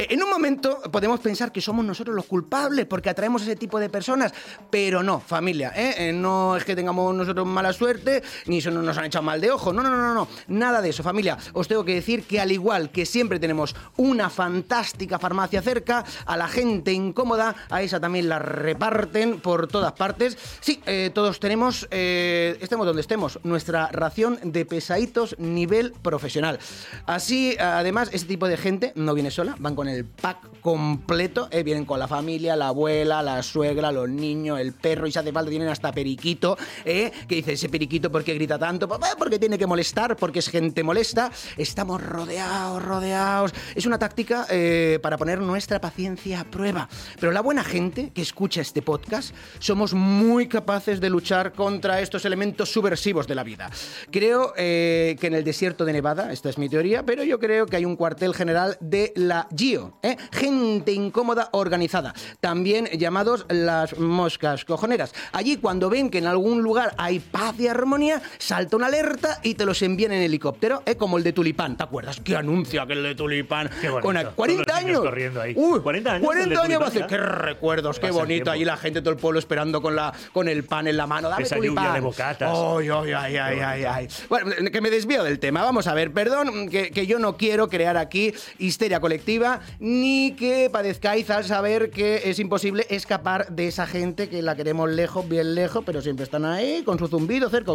En 0.10 0.24
un 0.24 0.30
momento 0.30 0.82
podemos 0.91 1.19
pensar 1.19 1.52
que 1.52 1.62
somos 1.62 1.86
nosotros 1.86 2.15
los 2.15 2.26
culpables 2.26 2.86
porque 2.86 3.10
atraemos 3.10 3.41
ese 3.41 3.56
tipo 3.56 3.80
de 3.80 3.89
personas, 3.89 4.34
pero 4.69 5.04
no, 5.04 5.19
familia, 5.19 5.74
¿eh? 5.76 6.10
¿eh? 6.10 6.13
no 6.13 6.56
es 6.58 6.65
que 6.65 6.76
tengamos 6.76 7.13
nosotros 7.13 7.45
mala 7.45 7.74
suerte, 7.74 8.24
ni 8.45 8.58
eso 8.60 8.71
nos 8.71 8.98
han 8.98 9.06
echado 9.06 9.24
mal 9.24 9.41
de 9.41 9.52
ojo, 9.52 9.74
no, 9.74 9.82
no, 9.82 9.89
no, 9.89 10.13
no, 10.13 10.28
nada 10.48 10.82
de 10.82 10.89
eso, 10.89 11.04
familia. 11.04 11.38
Os 11.54 11.67
tengo 11.67 11.84
que 11.86 11.95
decir 11.95 12.24
que 12.24 12.39
al 12.39 12.52
igual 12.52 12.91
que 12.91 13.06
siempre 13.06 13.39
tenemos 13.39 13.76
una 13.98 14.30
fantástica 14.30 15.19
farmacia 15.19 15.62
cerca, 15.62 16.04
a 16.26 16.38
la 16.38 16.48
gente 16.48 16.91
incómoda, 16.91 17.56
a 17.69 17.82
esa 17.82 18.00
también 18.00 18.30
la 18.30 18.39
reparten 18.39 19.39
por 19.39 19.67
todas 19.67 19.93
partes. 19.93 20.38
Sí, 20.60 20.82
eh, 20.86 21.12
todos 21.13 21.39
tenemos, 21.39 21.88
eh, 21.91 22.58
estemos 22.62 22.86
donde 22.86 23.02
estemos, 23.02 23.39
nuestra 23.43 23.88
ración 23.91 24.39
de 24.43 24.65
pesaditos 24.65 25.36
nivel 25.39 25.93
profesional. 26.02 26.60
Así, 27.06 27.56
además, 27.60 28.10
este 28.12 28.28
tipo 28.28 28.47
de 28.47 28.58
gente 28.58 28.91
no 28.95 29.13
viene 29.13 29.32
sola, 29.32 29.56
van 29.60 29.75
con 29.75 29.88
el 29.88 30.06
pack 30.06 30.62
completo, 30.62 31.49
vienen 31.63 31.86
con 31.86 31.99
la 31.99 32.08
familia, 32.08 32.56
la 32.56 32.69
abuela, 32.69 33.21
la 33.21 33.41
suegra, 33.43 33.91
los 33.91 34.10
niños, 34.10 34.60
el 34.60 34.73
perro, 34.73 35.08
y 35.08 35.12
si 35.12 35.19
hace 35.19 35.32
falta 35.32 35.49
tienen 35.49 35.67
hasta 35.67 35.91
periquito, 35.91 36.58
¿eh? 36.84 37.12
que 37.28 37.36
dice, 37.36 37.54
ese 37.54 37.69
periquito, 37.69 38.12
¿por 38.12 38.23
qué 38.23 38.34
grita 38.34 38.58
tanto? 38.58 38.88
Pues, 38.88 38.99
porque 39.17 39.39
tiene 39.39 39.58
que 39.58 39.67
molestar, 39.67 40.15
porque 40.15 40.39
es 40.39 40.49
gente 40.49 40.84
molesta. 40.84 41.32
Estamos 41.58 42.01
rodeados, 42.01 42.84
rodeados. 42.84 43.54
Es 43.75 43.86
una 43.86 43.99
táctica 43.99 44.47
eh, 44.49 44.99
para 45.01 45.17
poner 45.17 45.39
nuestra 45.39 45.80
paciencia 45.80 46.41
a 46.41 46.43
prueba. 46.45 46.89
Pero 47.19 47.32
la 47.32 47.41
buena 47.41 47.63
gente 47.63 48.12
que 48.13 48.21
escucha 48.21 48.62
este 48.62 48.82
podcast, 48.82 49.34
somos 49.60 49.93
muy 49.93 50.47
capaces 50.47 50.99
de 51.01 51.10
luchar 51.10 51.54
contra 51.54 52.01
estos 52.01 52.25
elementos 52.25 52.71
subversivos 52.71 53.28
de 53.28 53.36
la 53.36 53.43
vida. 53.43 53.69
Creo 54.12 54.54
eh, 54.58 55.15
que 55.19 55.28
en 55.28 55.34
el 55.34 55.43
desierto 55.43 55.86
de 55.86 55.93
Nevada, 55.93 56.32
esta 56.32 56.49
es 56.55 56.59
mi 56.59 56.69
teoría, 56.69 57.03
pero 57.03 57.23
yo 57.23 57.37
creo 57.37 57.65
que 57.65 57.75
hay 57.75 57.83
un 57.83 57.97
cuartel 57.97 58.33
general 58.33 58.77
de 58.79 59.11
la 59.15 59.47
GIO, 59.55 59.97
¿eh? 60.01 60.15
gente 60.31 60.93
incómoda 60.93 61.49
organizada. 61.51 62.13
También 62.39 62.85
llamados 62.85 63.45
las 63.49 63.97
moscas 63.99 64.63
cojoneras. 64.63 65.13
Allí 65.33 65.57
cuando 65.57 65.89
ven 65.89 66.09
que 66.09 66.19
en 66.19 66.27
algún 66.27 66.63
lugar 66.63 66.93
hay 66.97 67.19
paz 67.19 67.59
y 67.59 67.67
armonía, 67.67 68.21
salta 68.37 68.77
una 68.77 68.87
alerta 68.87 69.39
y 69.43 69.55
te 69.55 69.65
los 69.65 69.81
envían 69.81 70.13
en 70.13 70.21
helicóptero, 70.21 70.81
¿eh? 70.85 70.95
como 70.95 71.17
el 71.17 71.23
de 71.25 71.33
Tulipán. 71.33 71.75
¿Te 71.75 71.83
acuerdas? 71.83 72.21
¿Qué 72.23 72.37
anuncio 72.37 72.81
aquel 72.81 73.03
de 73.03 73.15
Tulipán? 73.15 73.69
Qué 73.81 73.89
Con 73.89 74.15
40 74.35 74.77
años. 74.77 74.99
Corriendo 75.01 75.41
ahí. 75.41 75.53
Uy, 75.57 75.81
40 75.81 76.13
años. 76.13 76.25
40 76.25 76.61
años 76.61 76.81
va 76.81 76.85
a 76.85 76.87
hacer. 76.87 77.07
Qué 77.07 77.17
recuerdos, 77.17 77.99
qué 77.99 78.11
bonito. 78.11 78.49
Allí 78.49 78.63
la 78.63 78.77
gente, 78.77 79.01
todo 79.01 79.11
el 79.11 79.17
pueblo 79.19 79.39
esperando 79.39 79.81
con, 79.81 79.95
la, 79.95 80.13
con 80.31 80.47
el 80.47 80.63
pan 80.63 80.87
en 80.87 80.95
la 80.95 81.05
mano. 81.05 81.27
Dame 81.27 81.43
Esa 81.43 81.57
tulipán. 81.57 81.95
de 81.95 81.99
bocatas. 81.99 82.49
Ay, 82.49 82.89
ay, 82.89 83.13
ay, 83.13 83.59
ay, 83.59 83.83
ay. 83.83 84.07
Bueno, 84.29 84.51
que 84.71 84.79
me 84.79 84.89
desvío 84.89 85.23
del 85.23 85.39
tema. 85.39 85.61
Vamos 85.63 85.87
a 85.87 85.93
ver, 85.93 86.13
perdón, 86.13 86.44
que, 86.69 87.05
yo 87.08 87.19
no 87.19 87.38
quiero 87.38 87.67
crear 87.67 87.97
aquí 87.97 88.34
histeria 88.58 88.99
colectiva, 88.99 89.62
ni 89.79 90.31
que 90.31 90.69
padezcáis 90.71 91.29
al 91.29 91.45
saber 91.45 91.91
que 91.91 92.29
es 92.29 92.39
imposible 92.39 92.86
escapar 92.89 93.49
de 93.49 93.67
esa 93.67 93.86
gente 93.86 94.29
que 94.29 94.41
la 94.41 94.55
queremos 94.55 94.89
lejos, 94.89 95.27
bien 95.27 95.55
lejos, 95.55 95.84
pero 95.86 96.01
siempre 96.01 96.23
están 96.23 96.45
ahí 96.45 96.84
con 96.84 96.99
su 96.99 97.08
zumbido 97.08 97.49
cerca. 97.49 97.71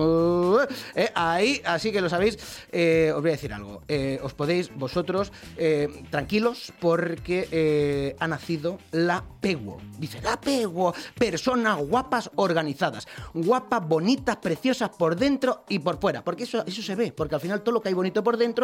Eh, 0.94 1.10
ahí, 1.14 1.60
así 1.64 1.92
que 1.92 2.00
lo 2.00 2.08
sabéis. 2.08 2.38
Eh, 2.72 3.12
os 3.14 3.20
voy 3.20 3.30
a 3.30 3.32
decir 3.32 3.52
algo. 3.52 3.82
Eh, 3.88 4.18
os 4.22 4.34
podéis 4.34 4.74
vosotros 4.74 5.32
tranquilos 6.10 6.72
porque 6.80 8.16
ha 8.18 8.26
nacido 8.26 8.78
la 8.92 9.24
Peguo. 9.40 9.78
Dice, 9.98 10.20
la 10.22 10.40
Peguo. 10.40 10.94
Personas 11.18 11.78
guapas 11.78 12.30
organizadas. 12.36 13.06
Guapas, 13.34 13.86
bonitas, 13.86 14.36
preciosas 14.36 14.90
por 14.90 15.16
dentro 15.16 15.64
y 15.68 15.78
por 15.78 15.98
fuera. 15.98 16.22
Porque 16.22 16.44
eso, 16.44 16.64
eso 16.66 16.82
se 16.82 16.94
ve. 16.94 17.12
Porque 17.12 17.34
al 17.34 17.40
final 17.40 17.62
todo 17.62 17.74
lo 17.74 17.80
que 17.80 17.88
hay 17.88 17.94
bonito 17.94 18.22
por 18.22 18.36
dentro, 18.36 18.59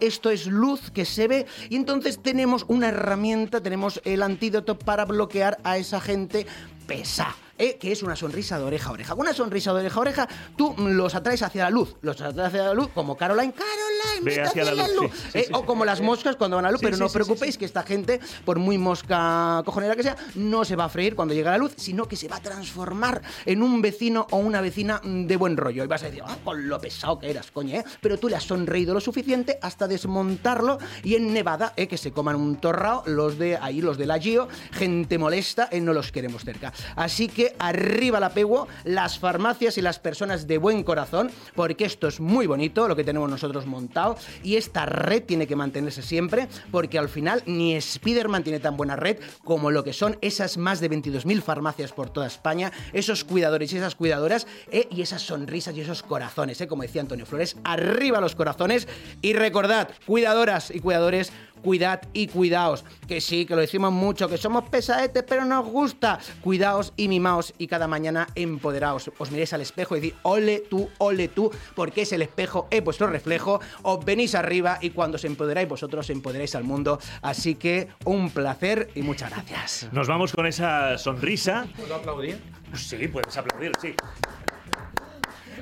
esto 0.00 0.30
es 0.30 0.46
luz 0.46 0.90
que 0.90 1.04
se 1.04 1.28
ve. 1.28 1.46
Y 1.68 1.76
entonces 1.76 2.20
tenemos 2.22 2.64
una 2.68 2.88
herramienta, 2.88 3.62
tenemos 3.62 4.00
el 4.04 4.22
antídoto 4.22 4.78
para 4.78 5.04
bloquear 5.04 5.58
a 5.64 5.78
esa 5.78 6.00
gente 6.00 6.46
pesa. 6.86 7.34
¿Eh? 7.58 7.76
que 7.78 7.92
es 7.92 8.02
una 8.02 8.16
sonrisa 8.16 8.58
de 8.58 8.64
oreja 8.64 8.90
a 8.90 8.92
oreja. 8.92 9.14
Con 9.14 9.20
una 9.20 9.34
sonrisa 9.34 9.72
de 9.72 9.80
oreja 9.80 9.96
a 9.96 10.00
oreja, 10.00 10.28
tú 10.56 10.74
los 10.78 11.14
atraes 11.14 11.42
hacia 11.42 11.64
la 11.64 11.70
luz. 11.70 11.96
Los 12.02 12.20
atraes 12.20 12.48
hacia 12.48 12.64
la 12.64 12.74
luz, 12.74 12.88
como 12.94 13.16
Caroline, 13.16 13.52
Caroline, 13.52 14.22
Ve 14.22 14.42
hacia 14.42 14.64
la 14.64 14.88
luz. 14.88 15.10
¿eh? 15.34 15.48
o 15.52 15.64
como 15.64 15.84
las 15.84 16.00
moscas 16.00 16.36
cuando 16.36 16.56
van 16.56 16.64
a 16.64 16.68
la 16.68 16.72
luz, 16.72 16.80
pero 16.82 16.96
no 16.96 17.06
os 17.06 17.12
preocupéis 17.12 17.58
que 17.58 17.64
esta 17.64 17.82
gente, 17.82 18.20
por 18.44 18.58
muy 18.58 18.78
mosca 18.78 19.62
cojonera 19.64 19.96
que 19.96 20.02
sea, 20.02 20.16
no 20.34 20.64
se 20.64 20.76
va 20.76 20.84
a 20.84 20.88
freír 20.88 21.14
cuando 21.14 21.34
llegue 21.34 21.48
a 21.48 21.52
la 21.52 21.58
luz, 21.58 21.74
sino 21.76 22.06
que 22.06 22.16
se 22.16 22.28
va 22.28 22.36
a 22.36 22.42
transformar 22.42 23.22
en 23.44 23.62
un 23.62 23.82
vecino 23.82 24.26
o 24.30 24.38
una 24.38 24.60
vecina 24.60 25.00
de 25.04 25.36
buen 25.36 25.56
rollo. 25.56 25.84
Y 25.84 25.86
vas 25.86 26.02
a 26.02 26.06
decir, 26.06 26.22
ah, 26.24 26.36
con 26.44 26.68
lo 26.68 26.80
pesado 26.80 27.18
que 27.18 27.30
eras, 27.30 27.50
coño, 27.50 27.76
¿eh? 27.76 27.84
Pero 28.00 28.18
tú 28.18 28.28
le 28.28 28.36
has 28.36 28.44
sonreído 28.44 28.94
lo 28.94 29.00
suficiente 29.00 29.58
hasta 29.62 29.88
desmontarlo 29.88 30.78
y 31.02 31.14
en 31.14 31.32
Nevada, 31.32 31.72
¿eh? 31.76 31.88
que 31.88 31.96
se 31.96 32.12
coman 32.12 32.36
un 32.36 32.56
torrao, 32.56 33.02
los 33.06 33.38
de 33.38 33.56
ahí, 33.56 33.80
los 33.80 33.98
de 33.98 34.06
la 34.06 34.18
Gio, 34.18 34.48
gente 34.72 35.18
molesta, 35.18 35.68
no 35.80 35.92
los 35.92 36.12
queremos 36.12 36.44
cerca. 36.44 36.72
Así 36.96 37.28
que 37.28 37.47
arriba 37.58 38.20
la 38.20 38.30
Peguo, 38.30 38.68
las 38.84 39.18
farmacias 39.18 39.78
y 39.78 39.82
las 39.82 39.98
personas 39.98 40.46
de 40.46 40.58
buen 40.58 40.82
corazón, 40.82 41.30
porque 41.54 41.84
esto 41.84 42.08
es 42.08 42.20
muy 42.20 42.46
bonito, 42.46 42.88
lo 42.88 42.96
que 42.96 43.04
tenemos 43.04 43.28
nosotros 43.30 43.66
montado, 43.66 44.16
y 44.42 44.56
esta 44.56 44.86
red 44.86 45.22
tiene 45.24 45.46
que 45.46 45.56
mantenerse 45.56 46.02
siempre, 46.02 46.48
porque 46.70 46.98
al 46.98 47.08
final 47.08 47.42
ni 47.46 47.80
Spiderman 47.80 48.44
tiene 48.44 48.60
tan 48.60 48.76
buena 48.76 48.96
red 48.96 49.18
como 49.44 49.70
lo 49.70 49.84
que 49.84 49.92
son 49.92 50.18
esas 50.20 50.56
más 50.58 50.80
de 50.80 50.90
22.000 50.90 51.42
farmacias 51.42 51.92
por 51.92 52.10
toda 52.10 52.26
España, 52.26 52.72
esos 52.92 53.24
cuidadores 53.24 53.72
y 53.72 53.78
esas 53.78 53.94
cuidadoras, 53.94 54.46
eh, 54.70 54.88
y 54.90 55.02
esas 55.02 55.22
sonrisas 55.22 55.76
y 55.76 55.80
esos 55.80 56.02
corazones, 56.02 56.60
eh, 56.60 56.66
como 56.66 56.82
decía 56.82 57.02
Antonio 57.02 57.26
Flores, 57.26 57.56
arriba 57.64 58.20
los 58.20 58.34
corazones, 58.34 58.88
y 59.22 59.32
recordad, 59.32 59.88
cuidadoras 60.06 60.70
y 60.70 60.80
cuidadores, 60.80 61.32
cuidad 61.58 62.02
y 62.12 62.28
cuidaos. 62.28 62.84
Que 63.06 63.20
sí, 63.20 63.46
que 63.46 63.54
lo 63.54 63.60
decimos 63.60 63.92
mucho, 63.92 64.28
que 64.28 64.38
somos 64.38 64.68
pesadetes, 64.68 65.24
pero 65.26 65.44
nos 65.44 65.66
gusta. 65.66 66.18
Cuidaos 66.40 66.92
y 66.96 67.08
mimaos 67.08 67.54
y 67.58 67.66
cada 67.66 67.86
mañana 67.86 68.26
empoderaos. 68.34 69.10
Os 69.18 69.30
miréis 69.30 69.52
al 69.52 69.60
espejo 69.60 69.96
y 69.96 70.00
decís, 70.00 70.18
ole 70.22 70.60
tú, 70.68 70.88
ole 70.98 71.28
tú, 71.28 71.50
porque 71.74 72.02
es 72.02 72.12
el 72.12 72.22
espejo, 72.22 72.68
es 72.70 72.82
vuestro 72.82 73.06
reflejo. 73.06 73.60
Os 73.82 74.04
venís 74.04 74.34
arriba 74.34 74.78
y 74.80 74.90
cuando 74.90 75.16
os 75.16 75.24
empoderáis 75.24 75.68
vosotros, 75.68 76.10
empoderáis 76.10 76.54
al 76.54 76.64
mundo. 76.64 76.98
Así 77.22 77.54
que 77.54 77.88
un 78.04 78.30
placer 78.30 78.90
y 78.94 79.02
muchas 79.02 79.30
gracias. 79.30 79.88
Nos 79.92 80.08
vamos 80.08 80.32
con 80.32 80.46
esa 80.46 80.98
sonrisa. 80.98 81.66
¿Puedo 81.76 81.94
aplaudir? 81.94 82.40
Sí, 82.74 83.08
puedes 83.08 83.36
aplaudir, 83.36 83.72
sí. 83.80 83.94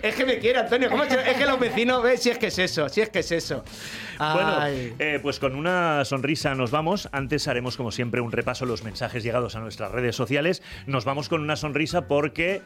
Es 0.03 0.15
que 0.15 0.25
me 0.25 0.39
quiere, 0.39 0.61
Antonio. 0.61 0.91
es 1.05 1.37
que 1.37 1.47
los 1.47 1.59
vecinos 1.59 2.03
ven 2.03 2.19
si 2.19 2.31
es 2.31 2.39
que 2.39 2.49
es 2.49 2.59
eso, 2.59 2.89
si 2.89 3.01
es 3.01 3.11
que 3.11 3.21
es 3.21 3.33
eso. 3.33 3.65
Bueno, 4.19 4.67
eh, 4.67 5.19
pues 5.23 5.39
con 5.39 5.55
una 5.55 6.05
sonrisa 6.05 6.55
nos 6.55 6.71
vamos. 6.71 7.09
Antes 7.13 7.49
haremos, 7.49 7.77
como 7.77 7.93
siempre, 7.93 8.21
un 8.21 8.33
repaso 8.33 8.65
de 8.65 8.71
los 8.71 8.83
mensajes 8.83 9.23
llegados 9.23 9.57
a 9.57 9.61
nuestras 9.61 9.91
redes 9.93 10.17
sociales. 10.17 10.63
Nos 10.87 11.05
vamos 11.05 11.29
con 11.29 11.41
una 11.41 11.57
sonrisa 11.57 12.09
porque 12.09 12.63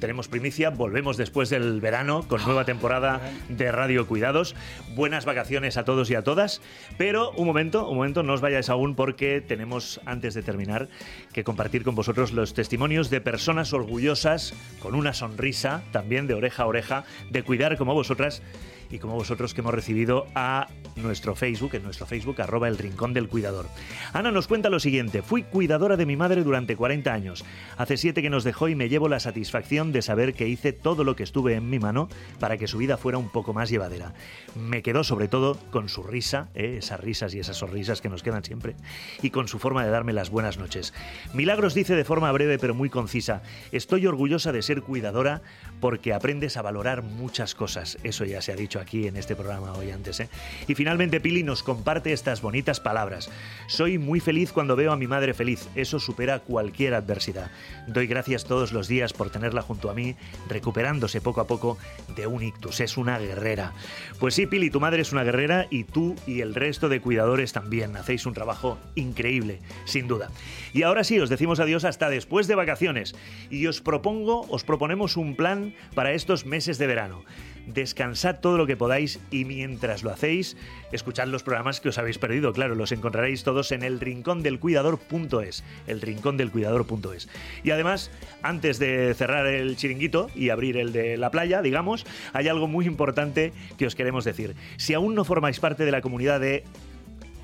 tenemos 0.00 0.28
primicia, 0.28 0.70
volvemos 0.70 1.16
después 1.16 1.50
del 1.50 1.80
verano 1.80 2.26
con 2.28 2.44
nueva 2.44 2.64
temporada 2.64 3.20
de 3.48 3.72
Radio 3.72 4.06
Cuidados. 4.06 4.54
Buenas 4.94 5.24
vacaciones 5.24 5.76
a 5.76 5.84
todos 5.84 6.10
y 6.10 6.14
a 6.14 6.22
todas, 6.22 6.60
pero 6.98 7.30
un 7.32 7.46
momento, 7.46 7.88
un 7.88 7.96
momento, 7.96 8.22
no 8.22 8.34
os 8.34 8.40
vayáis 8.40 8.68
aún 8.68 8.94
porque 8.94 9.40
tenemos, 9.40 10.00
antes 10.04 10.34
de 10.34 10.42
terminar, 10.42 10.88
que 11.32 11.44
compartir 11.44 11.84
con 11.84 11.94
vosotros 11.94 12.32
los 12.32 12.54
testimonios 12.54 13.10
de 13.10 13.20
personas 13.20 13.72
orgullosas, 13.72 14.54
con 14.80 14.94
una 14.94 15.12
sonrisa, 15.12 15.82
también 15.92 16.26
de 16.26 16.34
oreja 16.34 16.64
a 16.64 16.66
oreja, 16.66 17.04
de 17.30 17.42
cuidar 17.42 17.76
como 17.76 17.94
vosotras 17.94 18.42
y 18.90 18.98
como 18.98 19.14
vosotros 19.14 19.54
que 19.54 19.60
hemos 19.60 19.74
recibido 19.74 20.26
a 20.34 20.68
nuestro 20.96 21.34
Facebook, 21.34 21.74
en 21.74 21.82
nuestro 21.82 22.06
Facebook, 22.06 22.40
arroba 22.40 22.68
el 22.68 22.78
Rincón 22.78 23.12
del 23.14 23.28
Cuidador. 23.28 23.66
Ana 24.12 24.30
nos 24.30 24.46
cuenta 24.46 24.70
lo 24.70 24.80
siguiente, 24.80 25.22
fui 25.22 25.42
cuidadora 25.42 25.96
de 25.96 26.06
mi 26.06 26.16
madre 26.16 26.44
durante 26.44 26.76
40 26.76 27.12
años. 27.12 27.44
Hace 27.76 27.96
7 27.96 28.22
que 28.22 28.30
nos 28.30 28.44
dejó 28.44 28.68
y 28.68 28.74
me 28.74 28.88
llevo 28.88 29.08
la 29.08 29.20
satisfacción 29.20 29.92
de 29.92 30.02
saber 30.02 30.34
que 30.34 30.48
hice 30.48 30.72
todo 30.72 31.04
lo 31.04 31.16
que 31.16 31.22
estuve 31.22 31.54
en 31.54 31.68
mi 31.68 31.78
mano 31.78 32.08
para 32.38 32.56
que 32.56 32.68
su 32.68 32.78
vida 32.78 32.96
fuera 32.96 33.18
un 33.18 33.28
poco 33.28 33.52
más 33.52 33.70
llevadera. 33.70 34.14
Me 34.54 34.82
quedó 34.82 35.04
sobre 35.04 35.28
todo 35.28 35.58
con 35.70 35.88
su 35.88 36.02
risa, 36.02 36.48
¿eh? 36.54 36.76
esas 36.78 37.00
risas 37.00 37.34
y 37.34 37.40
esas 37.40 37.56
sonrisas 37.56 38.00
que 38.00 38.08
nos 38.08 38.22
quedan 38.22 38.44
siempre, 38.44 38.76
y 39.22 39.30
con 39.30 39.48
su 39.48 39.58
forma 39.58 39.84
de 39.84 39.90
darme 39.90 40.12
las 40.12 40.30
buenas 40.30 40.58
noches. 40.58 40.94
Milagros 41.32 41.74
dice 41.74 41.94
de 41.94 42.04
forma 42.04 42.30
breve 42.32 42.58
pero 42.58 42.74
muy 42.74 42.90
concisa, 42.90 43.42
estoy 43.72 44.06
orgullosa 44.06 44.52
de 44.52 44.62
ser 44.62 44.82
cuidadora 44.82 45.42
porque 45.80 46.12
aprendes 46.12 46.56
a 46.56 46.62
valorar 46.62 47.02
muchas 47.02 47.54
cosas. 47.54 47.98
Eso 48.04 48.24
ya 48.24 48.40
se 48.40 48.52
ha 48.52 48.56
dicho 48.56 48.73
aquí 48.80 49.06
en 49.06 49.16
este 49.16 49.36
programa 49.36 49.72
hoy 49.72 49.90
antes. 49.90 50.20
¿eh? 50.20 50.28
Y 50.68 50.74
finalmente 50.74 51.20
Pili 51.20 51.42
nos 51.42 51.62
comparte 51.62 52.12
estas 52.12 52.42
bonitas 52.42 52.80
palabras. 52.80 53.30
Soy 53.66 53.98
muy 53.98 54.20
feliz 54.20 54.52
cuando 54.52 54.76
veo 54.76 54.92
a 54.92 54.96
mi 54.96 55.06
madre 55.06 55.34
feliz. 55.34 55.68
Eso 55.74 55.98
supera 56.00 56.40
cualquier 56.40 56.94
adversidad. 56.94 57.50
Doy 57.86 58.06
gracias 58.06 58.44
todos 58.44 58.72
los 58.72 58.88
días 58.88 59.12
por 59.12 59.30
tenerla 59.30 59.62
junto 59.62 59.90
a 59.90 59.94
mí, 59.94 60.16
recuperándose 60.48 61.20
poco 61.20 61.40
a 61.40 61.46
poco 61.46 61.78
de 62.14 62.26
un 62.26 62.42
ictus. 62.42 62.80
Es 62.80 62.96
una 62.96 63.18
guerrera. 63.18 63.72
Pues 64.18 64.34
sí, 64.34 64.46
Pili, 64.46 64.70
tu 64.70 64.80
madre 64.80 65.02
es 65.02 65.12
una 65.12 65.24
guerrera 65.24 65.66
y 65.70 65.84
tú 65.84 66.16
y 66.26 66.40
el 66.40 66.54
resto 66.54 66.88
de 66.88 67.00
cuidadores 67.00 67.52
también. 67.52 67.96
Hacéis 67.96 68.26
un 68.26 68.34
trabajo 68.34 68.78
increíble, 68.94 69.60
sin 69.84 70.08
duda. 70.08 70.30
Y 70.72 70.82
ahora 70.82 71.04
sí, 71.04 71.18
os 71.20 71.28
decimos 71.28 71.60
adiós 71.60 71.84
hasta 71.84 72.10
después 72.10 72.46
de 72.46 72.54
vacaciones. 72.54 73.14
Y 73.50 73.66
os 73.66 73.80
propongo, 73.80 74.46
os 74.48 74.64
proponemos 74.64 75.16
un 75.16 75.36
plan 75.36 75.74
para 75.94 76.12
estos 76.12 76.46
meses 76.46 76.78
de 76.78 76.86
verano 76.86 77.24
descansad 77.66 78.40
todo 78.40 78.58
lo 78.58 78.66
que 78.66 78.76
podáis 78.76 79.20
y 79.30 79.44
mientras 79.44 80.02
lo 80.02 80.10
hacéis, 80.10 80.56
escuchad 80.92 81.26
los 81.28 81.42
programas 81.42 81.80
que 81.80 81.88
os 81.88 81.98
habéis 81.98 82.18
perdido. 82.18 82.52
Claro, 82.52 82.74
los 82.74 82.92
encontraréis 82.92 83.44
todos 83.44 83.72
en 83.72 83.82
el 83.82 84.00
rincondelcuidador.es, 84.00 85.64
el 85.86 86.00
rincondelcuidador.es. 86.00 87.28
Y 87.62 87.70
además, 87.70 88.10
antes 88.42 88.78
de 88.78 89.14
cerrar 89.14 89.46
el 89.46 89.76
chiringuito 89.76 90.30
y 90.34 90.50
abrir 90.50 90.76
el 90.76 90.92
de 90.92 91.16
la 91.16 91.30
playa, 91.30 91.62
digamos, 91.62 92.06
hay 92.32 92.48
algo 92.48 92.68
muy 92.68 92.86
importante 92.86 93.52
que 93.78 93.86
os 93.86 93.94
queremos 93.94 94.24
decir. 94.24 94.54
Si 94.76 94.94
aún 94.94 95.14
no 95.14 95.24
formáis 95.24 95.60
parte 95.60 95.84
de 95.84 95.92
la 95.92 96.00
comunidad 96.00 96.40
de 96.40 96.64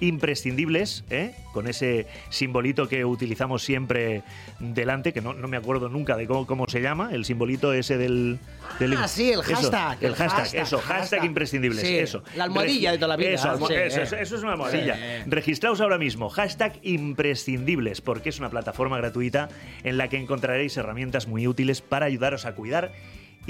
imprescindibles, 0.00 1.04
¿eh? 1.10 1.34
con 1.52 1.68
ese 1.68 2.06
simbolito 2.30 2.88
que 2.88 3.04
utilizamos 3.04 3.62
siempre 3.62 4.22
delante, 4.58 5.12
que 5.12 5.20
no, 5.20 5.34
me 5.34 5.56
acuerdo 5.56 5.88
nunca 5.88 6.16
de 6.16 6.26
cómo, 6.26 6.66
se 6.68 6.80
llama, 6.80 7.10
el 7.12 7.24
simbolito 7.24 7.72
ese 7.72 7.98
del... 7.98 8.38
ah, 8.96 9.08
sí, 9.08 9.30
el 9.30 9.42
hashtag. 9.42 9.98
el, 10.02 10.14
hashtag, 10.14 10.62
eso, 10.62 10.78
hashtag, 10.78 11.24
imprescindibles, 11.24 11.82
eso. 11.84 12.22
La 12.36 12.44
almohadilla 12.44 12.92
de 12.92 12.98
toda 12.98 13.08
la 13.08 13.16
vida. 13.16 13.30
Eso, 13.30 14.16
eso, 14.16 14.36
es 14.36 14.42
una 14.42 14.52
almohadilla. 14.52 15.24
Registraos 15.26 15.80
ahora 15.80 15.98
mismo, 15.98 16.28
hashtag 16.30 16.78
imprescindibles, 16.82 18.00
porque 18.00 18.30
es 18.30 18.38
una 18.38 18.50
plataforma 18.50 18.96
gratuita 18.96 19.48
en 19.84 19.98
la 19.98 20.08
que 20.08 20.16
encontraréis 20.16 20.76
herramientas 20.76 21.26
muy 21.26 21.46
útiles 21.46 21.80
para 21.80 22.06
ayudaros 22.06 22.46
a 22.46 22.54
cuidar 22.54 22.92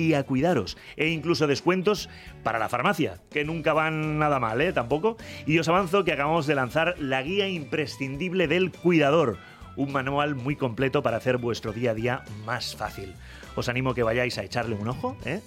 y 0.01 0.15
a 0.15 0.25
cuidaros. 0.25 0.77
E 0.97 1.09
incluso 1.09 1.47
descuentos 1.47 2.09
para 2.43 2.59
la 2.59 2.69
farmacia, 2.69 3.19
que 3.31 3.45
nunca 3.45 3.73
van 3.73 4.19
nada 4.19 4.41
mal, 4.41 4.61
¿eh? 4.61 4.73
Tampoco. 4.73 5.17
Y 5.47 5.59
os 5.59 5.69
avanzo 5.69 6.05
que 6.05 6.13
acabamos 6.13 6.47
de 6.47 6.55
lanzar 6.55 6.95
la 6.99 7.23
guía 7.23 7.49
imprescindible 7.49 8.49
del 8.49 8.73
cuidador. 8.73 9.39
Un 9.77 9.93
manual 9.93 10.35
muy 10.35 10.57
completo 10.57 11.03
para 11.03 11.19
hacer 11.19 11.37
vuestro 11.37 11.73
día 11.73 11.93
a 11.93 11.95
día 11.95 12.25
más 12.45 12.75
fácil. 12.75 13.15
Os 13.57 13.69
animo 13.69 13.91
a 13.91 13.95
que 13.95 14.03
vayáis 14.03 14.39
a 14.39 14.45
echarle 14.45 14.75
un 14.75 14.89
ojo, 14.89 15.17
¿eh? 15.25 15.41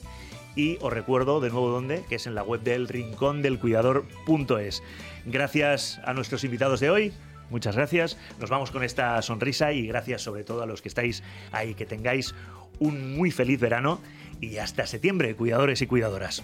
Y 0.55 0.77
os 0.81 0.93
recuerdo 0.93 1.41
de 1.41 1.49
nuevo 1.49 1.69
dónde, 1.69 2.03
que 2.07 2.15
es 2.15 2.27
en 2.27 2.35
la 2.35 2.43
web 2.43 2.61
del 2.61 2.87
rincondelcuidador.es. 2.87 4.83
Gracias 5.25 5.99
a 6.05 6.13
nuestros 6.13 6.43
invitados 6.43 6.79
de 6.79 6.91
hoy. 6.91 7.13
Muchas 7.49 7.75
gracias. 7.75 8.17
Nos 8.39 8.49
vamos 8.49 8.71
con 8.71 8.83
esta 8.83 9.21
sonrisa 9.21 9.73
y 9.73 9.87
gracias 9.87 10.21
sobre 10.21 10.43
todo 10.43 10.63
a 10.63 10.65
los 10.65 10.81
que 10.81 10.89
estáis 10.89 11.23
ahí. 11.51 11.73
Que 11.73 11.85
tengáis 11.85 12.35
un 12.79 13.15
muy 13.15 13.31
feliz 13.31 13.59
verano 13.59 13.99
y 14.43 14.57
hasta 14.57 14.85
septiembre, 14.85 15.35
cuidadores 15.35 15.81
y 15.81 15.87
cuidadoras. 15.87 16.43